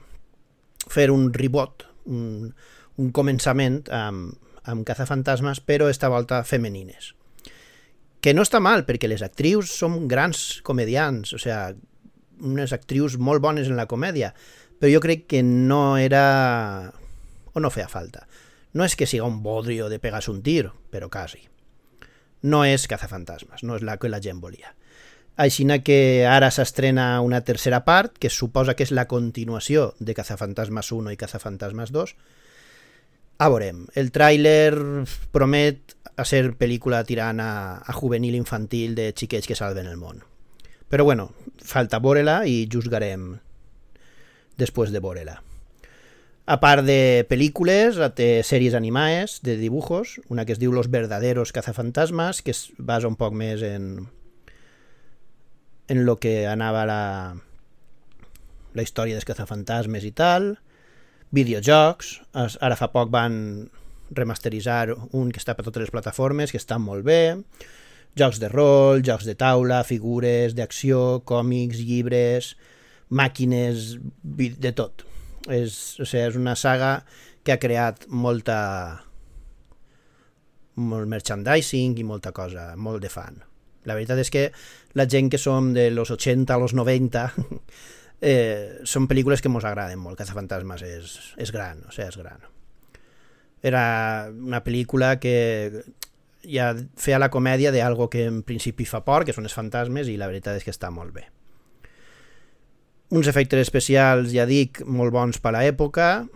fer 0.90 1.12
un 1.12 1.30
reboot, 1.36 1.86
un, 2.10 2.56
un 2.98 3.14
començament 3.14 3.84
amb, 3.94 4.34
amb 4.64 4.88
cazafantasmes, 4.88 5.62
però 5.62 5.92
esta 5.92 6.10
volta 6.10 6.42
femenines 6.48 7.17
que 8.28 8.34
no 8.36 8.44
està 8.44 8.60
mal, 8.60 8.82
perquè 8.84 9.08
les 9.08 9.22
actrius 9.24 9.72
són 9.72 10.02
grans 10.12 10.60
comedians, 10.68 11.30
o 11.32 11.38
sigui, 11.40 11.78
unes 12.44 12.74
actrius 12.76 13.16
molt 13.16 13.40
bones 13.40 13.70
en 13.72 13.80
la 13.80 13.86
comèdia, 13.88 14.34
però 14.76 14.92
jo 14.92 15.00
crec 15.00 15.30
que 15.32 15.40
no 15.48 15.96
era... 15.96 16.92
o 17.56 17.64
no 17.64 17.72
feia 17.72 17.88
falta. 17.88 18.26
No 18.76 18.84
és 18.84 18.98
que 19.00 19.08
siga 19.08 19.24
un 19.24 19.40
bodrio 19.46 19.88
de 19.88 20.02
pegar 20.04 20.20
un 20.28 20.42
tir, 20.44 20.68
però 20.92 21.08
quasi. 21.08 21.40
No 22.44 22.66
és 22.68 22.84
cazafantasmes, 22.92 23.64
no 23.64 23.80
és 23.80 23.88
la 23.88 23.96
que 23.96 24.12
la 24.12 24.20
gent 24.20 24.44
volia. 24.44 24.76
Així 25.40 25.64
que 25.88 26.28
ara 26.28 26.52
s'estrena 26.52 27.22
una 27.22 27.40
tercera 27.48 27.86
part, 27.86 28.18
que 28.20 28.30
suposa 28.30 28.76
que 28.76 28.84
és 28.84 28.92
la 28.92 29.08
continuació 29.08 29.94
de 30.00 30.14
Cazafantasmes 30.14 30.92
1 30.92 31.14
i 31.14 31.18
Cazafantasmes 31.18 31.96
2. 31.96 32.16
A 33.38 33.50
veurem, 33.54 33.86
el 33.94 34.10
tràiler 34.14 34.74
promet 35.34 35.94
a 36.18 36.26
ser 36.26 36.56
pel·lícula 36.58 37.04
tirant 37.06 37.42
a, 37.44 37.52
juvenil 37.94 38.36
infantil 38.36 38.96
de 38.98 39.12
xiquets 39.14 39.46
que 39.46 39.58
salven 39.58 39.86
el 39.86 40.00
món. 40.02 40.24
Però 40.90 41.06
bueno, 41.06 41.30
falta 41.62 42.00
veure-la 42.02 42.40
i 42.50 42.66
juzgarem 42.72 43.36
de 44.58 45.02
veure-la. 45.04 45.38
A 46.48 46.58
part 46.64 46.86
de 46.88 47.28
pel·lícules, 47.30 48.00
té 48.16 48.42
sèries 48.42 48.74
animades 48.74 49.42
de 49.44 49.58
dibujos, 49.60 50.18
una 50.30 50.46
que 50.46 50.56
es 50.56 50.62
diu 50.64 50.72
Los 50.72 50.90
verdaderos 50.90 51.52
cazafantasmas, 51.52 52.42
que 52.42 52.56
es 52.56 52.72
basa 52.78 53.10
un 53.12 53.20
poc 53.20 53.36
més 53.36 53.62
en 53.62 54.08
en 55.88 56.06
lo 56.06 56.18
que 56.20 56.48
anava 56.48 56.86
la, 56.86 57.36
la 58.76 58.84
història 58.84 59.16
dels 59.16 59.28
cazafantasmes 59.28 60.04
i 60.04 60.12
tal, 60.12 60.58
videojocs, 61.36 62.14
ara 62.36 62.78
fa 62.80 62.92
poc 62.94 63.12
van 63.12 63.68
remasteritzar 64.16 64.94
un 65.18 65.32
que 65.32 65.42
està 65.42 65.56
per 65.56 65.66
totes 65.68 65.88
les 65.88 65.92
plataformes, 65.92 66.54
que 66.54 66.62
està 66.62 66.78
molt 66.80 67.04
bé, 67.08 67.38
jocs 68.18 68.40
de 68.40 68.50
rol, 68.50 69.04
jocs 69.06 69.28
de 69.28 69.36
taula, 69.38 69.84
figures 69.88 70.56
d'acció, 70.58 71.22
còmics, 71.28 71.82
llibres, 71.84 72.56
màquines, 73.10 73.98
de 74.24 74.72
tot. 74.76 75.04
És, 75.48 75.98
o 76.02 76.06
sigui, 76.08 76.24
és 76.28 76.40
una 76.40 76.56
saga 76.60 77.02
que 77.44 77.56
ha 77.56 77.62
creat 77.62 78.08
molta 78.12 78.58
molt 80.78 81.10
merchandising 81.10 81.96
i 81.98 82.06
molta 82.06 82.34
cosa, 82.36 82.74
molt 82.76 83.02
de 83.02 83.10
fan. 83.10 83.40
La 83.88 83.96
veritat 83.96 84.20
és 84.20 84.32
que 84.34 84.50
la 85.00 85.08
gent 85.10 85.32
que 85.32 85.40
som 85.40 85.72
de 85.74 85.90
los 85.92 86.12
80 86.12 86.54
a 86.54 86.60
los 86.60 86.74
90 86.76 87.24
eh, 88.22 88.82
són 88.84 89.08
pel·lícules 89.08 89.42
que 89.42 89.52
ens 89.52 89.66
agraden 89.66 90.00
molt. 90.02 90.18
Cazafantasmes 90.20 90.84
és, 90.86 91.16
és 91.38 91.54
gran, 91.54 91.84
o 91.86 91.94
sigui, 91.94 92.08
és 92.08 92.20
gran. 92.20 92.44
Era 93.66 93.84
una 94.32 94.62
pel·lícula 94.64 95.16
que 95.20 95.84
ja 96.48 96.72
feia 96.96 97.20
la 97.20 97.32
comèdia 97.34 97.74
d'algo 97.74 98.10
que 98.10 98.28
en 98.30 98.44
principi 98.48 98.86
fa 98.86 99.04
por, 99.06 99.26
que 99.26 99.36
són 99.36 99.48
els 99.48 99.56
fantasmes, 99.58 100.08
i 100.08 100.18
la 100.18 100.30
veritat 100.30 100.60
és 100.60 100.66
que 100.66 100.74
està 100.74 100.92
molt 100.94 101.14
bé. 101.16 101.28
Uns 103.16 103.28
efectes 103.32 103.62
especials, 103.64 104.34
ja 104.36 104.46
dic, 104.48 104.84
molt 104.84 105.14
bons 105.16 105.40
per 105.40 105.54
l'època. 105.56 106.28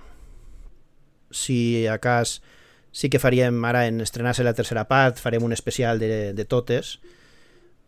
Si 1.31 1.87
a 1.87 1.97
cas 2.03 2.39
sí 2.91 3.09
que 3.11 3.19
faríem, 3.19 3.57
ara 3.67 3.85
en 3.87 4.01
estrenar-se 4.03 4.43
la 4.43 4.55
tercera 4.55 4.85
part, 4.87 5.19
farem 5.19 5.43
un 5.43 5.55
especial 5.55 5.99
de, 5.99 6.31
de 6.35 6.45
totes, 6.45 6.97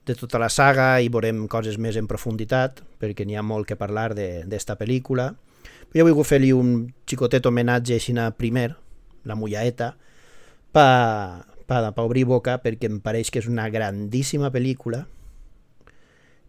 de 0.06 0.16
tota 0.20 0.40
la 0.42 0.50
saga 0.52 0.98
i 1.00 1.10
veurem 1.12 1.46
coses 1.48 1.78
més 1.80 1.96
en 2.00 2.08
profunditat, 2.10 2.82
perquè 3.00 3.26
n'hi 3.26 3.38
ha 3.40 3.46
molt 3.46 3.70
que 3.70 3.80
parlar 3.80 4.12
d'esta 4.16 4.76
pel·lícula. 4.80 5.32
Però 5.92 6.04
jo 6.04 6.16
vull 6.16 6.28
fer-li 6.28 6.52
un 6.56 6.76
xicotet 7.08 7.46
homenatge 7.46 7.96
així 7.96 8.14
primer, 8.38 8.74
la 9.24 9.36
Mullaeta, 9.36 9.94
per 10.74 11.48
pa, 11.68 11.92
pa 11.92 12.04
obrir 12.04 12.26
boca 12.26 12.58
perquè 12.62 12.90
em 12.90 13.00
pareix 13.00 13.32
que 13.32 13.40
és 13.40 13.48
una 13.48 13.70
grandíssima 13.70 14.52
pel·lícula 14.52 15.06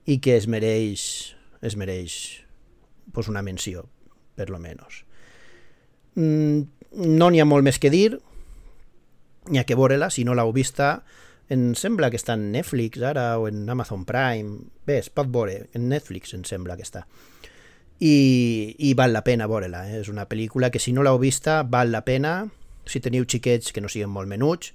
i 0.07 0.19
que 0.21 0.37
es 0.37 0.47
mereix, 0.51 1.35
es 1.63 1.77
mereix 1.77 2.45
pues, 3.13 3.29
una 3.29 3.43
menció, 3.43 3.87
per 4.35 4.51
lo 4.51 4.59
menos. 4.59 5.05
Mm, 6.15 6.67
no 7.19 7.31
n'hi 7.31 7.41
ha 7.41 7.49
molt 7.49 7.65
més 7.65 7.79
que 7.79 7.93
dir, 7.93 8.19
n'hi 9.49 9.61
ha 9.61 9.67
que 9.69 9.79
veure-la, 9.79 10.11
si 10.11 10.25
no 10.25 10.35
l'heu 10.35 10.53
vista, 10.53 11.05
em 11.53 11.74
sembla 11.76 12.11
que 12.11 12.18
està 12.20 12.36
en 12.38 12.51
Netflix 12.55 13.03
ara 13.05 13.34
o 13.38 13.49
en 13.49 13.68
Amazon 13.68 14.05
Prime, 14.09 14.64
bé, 14.86 14.99
es 15.03 15.11
pot 15.12 15.28
veure, 15.32 15.66
en 15.76 15.88
Netflix 15.90 16.34
em 16.36 16.45
sembla 16.49 16.76
que 16.78 16.86
està. 16.86 17.05
i, 18.01 18.74
i 18.78 18.95
val 18.99 19.12
la 19.14 19.22
pena 19.24 19.47
veure-la. 19.49 19.84
Eh? 19.88 20.01
És 20.03 20.09
una 20.12 20.26
pel·lícula 20.28 20.70
que 20.70 20.80
si 20.82 20.92
no 20.92 21.05
l'heu 21.05 21.18
vista 21.18 21.62
val 21.62 21.92
la 21.92 22.05
pena. 22.05 22.49
Si 22.84 23.01
teniu 23.01 23.24
xiquets 23.24 23.72
que 23.72 23.80
no 23.80 23.88
siguin 23.88 24.11
molt 24.12 24.28
menuts, 24.28 24.74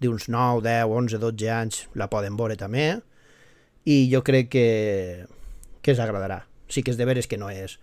d'uns 0.00 0.28
9, 0.32 0.62
10, 0.64 0.86
11, 0.88 1.18
12 1.20 1.50
anys, 1.52 1.82
la 1.98 2.08
poden 2.08 2.38
veure 2.38 2.56
també. 2.56 2.86
I 3.84 4.06
jo 4.12 4.22
crec 4.24 4.48
que, 4.54 4.68
que 5.82 5.92
us 5.92 6.00
agradarà. 6.00 6.44
Sí 6.72 6.82
que 6.82 6.94
és 6.94 7.00
de 7.00 7.08
veres 7.08 7.28
que 7.28 7.36
no 7.36 7.50
és 7.52 7.76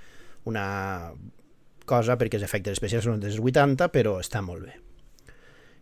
una 0.49 1.11
cosa 1.85 2.17
perquè 2.17 2.39
els 2.39 2.47
efectes 2.47 2.77
especials 2.77 3.05
són 3.05 3.21
dels 3.21 3.37
80, 3.37 3.91
però 3.93 4.17
està 4.23 4.41
molt 4.45 4.65
bé. 4.65 4.77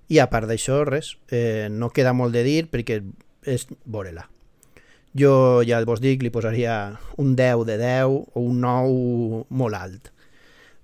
I 0.07 0.19
a 0.23 0.29
part 0.31 0.47
d'això, 0.47 0.83
res, 0.87 1.17
eh, 1.29 1.67
no 1.71 1.91
queda 1.91 2.13
molt 2.15 2.35
de 2.35 2.43
dir 2.45 2.67
perquè 2.71 3.01
és 3.47 3.67
veure-la. 3.85 4.27
Jo 5.17 5.63
ja 5.65 5.79
vos 5.87 6.01
dic, 6.03 6.21
li 6.21 6.31
posaria 6.31 6.97
un 7.17 7.35
10 7.35 7.65
de 7.67 7.77
10 7.81 8.05
o 8.07 8.43
un 8.43 8.61
9 8.61 9.45
molt 9.49 9.75
alt, 9.75 10.11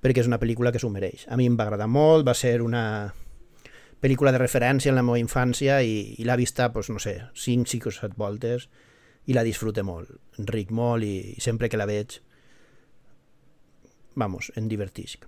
perquè 0.04 0.24
és 0.24 0.28
una 0.28 0.40
pel·lícula 0.42 0.72
que 0.72 0.82
s'ho 0.82 0.92
mereix. 0.92 1.28
A 1.30 1.38
mi 1.38 1.48
em 1.48 1.58
va 1.60 1.68
agradar 1.68 1.88
molt, 1.88 2.26
va 2.28 2.36
ser 2.36 2.62
una 2.62 3.14
pel·lícula 4.04 4.34
de 4.36 4.42
referència 4.42 4.92
en 4.92 5.00
la 5.00 5.06
meva 5.06 5.22
infància 5.22 5.80
i, 5.82 6.16
i 6.20 6.28
l'ha 6.28 6.36
vista, 6.40 6.68
doncs, 6.74 6.90
no 6.92 7.00
sé, 7.00 7.16
5, 7.40 7.70
5 7.72 7.92
o 7.92 7.96
7 7.96 8.20
voltes 8.20 8.68
i 9.32 9.36
la 9.36 9.46
disfrute 9.48 9.84
molt, 9.88 10.10
enric 10.42 10.74
molt 10.76 11.08
i, 11.08 11.38
i 11.38 11.42
sempre 11.44 11.70
que 11.72 11.80
la 11.80 11.88
veig, 11.88 12.18
vamos, 14.20 14.52
en 14.60 14.68
divertisc. 14.68 15.24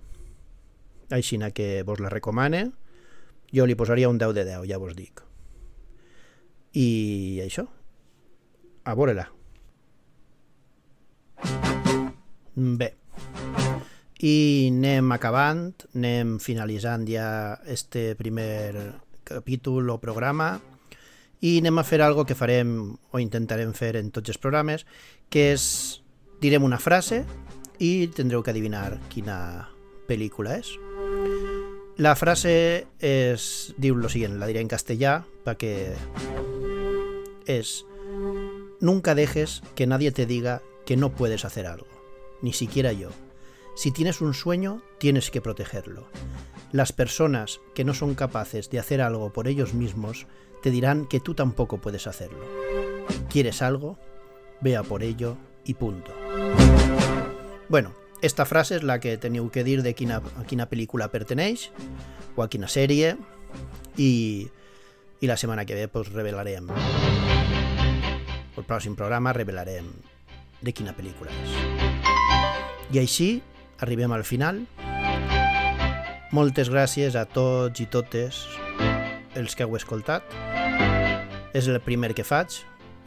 Així 1.14 1.38
que 1.54 1.82
vos 1.86 2.02
la 2.02 2.10
recomane, 2.12 2.66
jo 3.52 3.66
li 3.66 3.78
posaria 3.78 4.10
un 4.10 4.18
10 4.18 4.34
de 4.34 4.44
10, 4.44 4.66
ja 4.68 4.78
vos 4.78 4.96
dic. 4.96 5.22
I 6.76 7.40
això, 7.44 7.66
a 8.84 8.94
veure-la. 8.94 9.26
Bé, 12.56 12.94
i 14.24 14.68
anem 14.72 15.12
acabant, 15.12 15.74
anem 15.92 16.38
finalitzant 16.40 17.04
ja 17.08 17.58
este 17.68 18.14
primer 18.16 18.94
capítol 19.28 19.90
o 19.92 19.98
programa 20.00 20.54
i 21.44 21.58
anem 21.60 21.82
a 21.82 21.84
fer 21.84 22.00
algo 22.00 22.24
que 22.24 22.38
farem 22.38 22.96
o 23.12 23.20
intentarem 23.20 23.74
fer 23.76 23.92
en 24.00 24.08
tots 24.10 24.32
els 24.32 24.40
programes, 24.40 24.86
que 25.28 25.50
és 25.52 26.00
direm 26.40 26.64
una 26.64 26.80
frase 26.80 27.26
i 27.76 28.08
tindreu 28.16 28.40
que 28.40 28.54
adivinar 28.54 28.96
quina 29.12 29.68
pel·lícula 30.08 30.56
és. 30.62 30.72
La 31.96 32.12
frase 32.14 32.86
és, 33.00 33.74
diu 33.80 33.96
lo 33.96 34.10
siguiente, 34.12 34.36
la 34.36 34.48
diré 34.50 34.60
en 34.60 34.68
castellà 34.68 35.22
perquè 35.46 35.94
és 37.48 37.78
Nunca 38.80 39.14
dejes 39.14 39.62
que 39.74 39.86
nadie 39.86 40.12
te 40.12 40.26
diga 40.26 40.60
que 40.84 40.98
no 40.98 41.10
puedes 41.10 41.46
hacer 41.46 41.66
algo, 41.66 41.88
ni 42.42 42.52
siquiera 42.52 42.92
yo. 42.92 43.08
Si 43.74 43.90
tienes 43.90 44.20
un 44.20 44.34
sueño, 44.34 44.82
tienes 44.98 45.30
que 45.30 45.40
protegerlo. 45.40 46.08
Las 46.72 46.92
personas 46.92 47.60
que 47.74 47.84
no 47.84 47.94
son 47.94 48.14
capaces 48.14 48.68
de 48.68 48.78
hacer 48.78 49.00
algo 49.00 49.32
por 49.32 49.48
ellos 49.48 49.72
mismos 49.72 50.26
te 50.62 50.70
dirán 50.70 51.06
que 51.06 51.20
tú 51.20 51.34
tampoco 51.34 51.78
puedes 51.78 52.06
hacerlo. 52.06 52.44
¿Quieres 53.30 53.62
algo? 53.62 53.98
Vea 54.60 54.82
por 54.82 55.02
ello 55.02 55.38
y 55.64 55.74
punto. 55.74 56.12
Bueno, 57.68 57.94
esta 58.26 58.44
frase 58.44 58.80
és 58.80 58.84
la 58.86 58.98
que 59.00 59.16
teniu 59.22 59.48
que 59.54 59.64
dir 59.64 59.80
de 59.86 59.94
quina, 59.94 60.18
a 60.18 60.44
quina 60.48 60.68
pel·lícula 60.68 61.08
perteneix 61.12 61.70
o 62.36 62.42
a 62.42 62.50
quina 62.52 62.68
sèrie 62.68 63.14
i, 63.96 64.12
i 65.20 65.30
la 65.30 65.38
setmana 65.40 65.64
que 65.64 65.78
ve 65.78 65.88
pues, 65.88 66.12
revelarem 66.12 66.68
el 68.56 68.64
pròxim 68.64 68.96
programa 68.96 69.34
revelarem 69.36 69.88
de 70.64 70.72
quina 70.72 70.94
pel·lícula 70.96 71.32
és. 71.44 71.56
I 72.94 73.00
així 73.02 73.28
arribem 73.84 74.12
al 74.16 74.24
final. 74.24 74.62
Moltes 76.32 76.70
gràcies 76.72 77.16
a 77.16 77.26
tots 77.28 77.80
i 77.80 77.86
totes 77.86 78.42
els 79.36 79.54
que 79.54 79.66
heu 79.66 79.76
escoltat. 79.76 80.24
És 81.56 81.68
el 81.68 81.78
primer 81.84 82.14
que 82.16 82.24
faig 82.24 82.62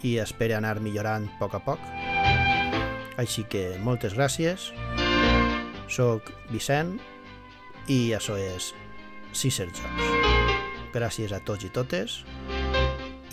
i 0.05 0.17
espero 0.21 0.57
anar 0.57 0.79
millorant 0.81 1.27
a 1.27 1.37
poc 1.41 1.57
a 1.57 1.63
poc. 1.65 1.91
Així 3.19 3.43
que 3.49 3.73
moltes 3.83 4.15
gràcies. 4.15 4.71
Soc 5.89 6.29
Vicent 6.53 7.01
i 7.89 8.13
això 8.13 8.37
és 8.37 8.77
Caesar 9.33 9.73
Jocs. 9.73 10.05
Gràcies 10.93 11.33
a 11.33 11.41
tots 11.45 11.63
i 11.65 11.69
totes 11.73 12.25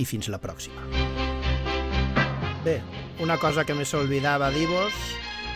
i 0.01 0.05
fins 0.05 0.29
la 0.33 0.39
pròxima. 0.41 0.81
Bé, 2.65 2.81
una 3.23 3.39
cosa 3.39 3.65
que 3.65 3.75
me 3.77 3.85
s'olvidava 3.87 4.51
dir-vos 4.53 4.93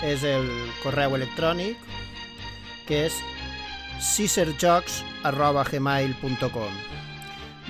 és 0.07 0.25
el 0.25 0.49
correu 0.85 1.15
electrònic 1.17 1.77
que 2.89 3.07
és 3.09 3.15
cicerjocs.gmail.com 4.15 6.73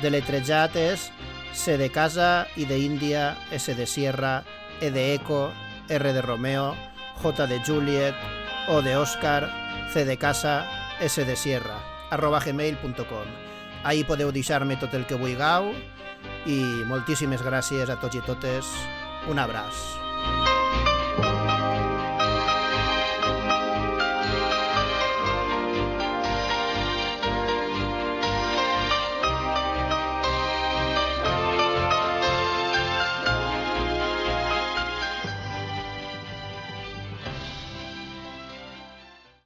Deletrejat 0.01 0.77
és 0.79 1.11
C 1.53 1.77
de 1.77 1.91
casa, 1.91 2.47
I 2.57 2.65
de 2.65 2.79
Índia, 2.79 3.37
S 3.51 3.75
de 3.75 3.87
Sierra, 3.87 4.45
E 4.81 4.91
de 4.91 5.15
Eco, 5.15 5.53
R 5.89 6.13
de 6.13 6.23
Romeo, 6.23 6.77
J 7.21 7.47
de 7.47 7.61
Juliet, 7.67 8.15
O 8.73 8.83
de 8.83 8.95
Òscar, 8.95 9.51
C 9.93 10.05
de 10.05 10.17
casa, 10.17 10.65
S 11.01 11.25
de 11.25 11.35
Sierra, 11.35 11.75
arroba 12.09 12.39
gmail.com. 12.39 13.27
Ahí 13.83 14.05
podeu 14.07 14.31
deixar-me 14.31 14.77
tot 14.79 14.95
el 14.95 15.09
que 15.11 15.19
vulgueu 15.19 15.73
i 16.47 16.61
moltíssimes 16.87 17.43
gràcies 17.43 17.91
a 17.91 17.99
tots 17.99 18.21
i 18.21 18.23
totes 18.23 18.71
un 19.27 19.43
abraç. 19.43 20.60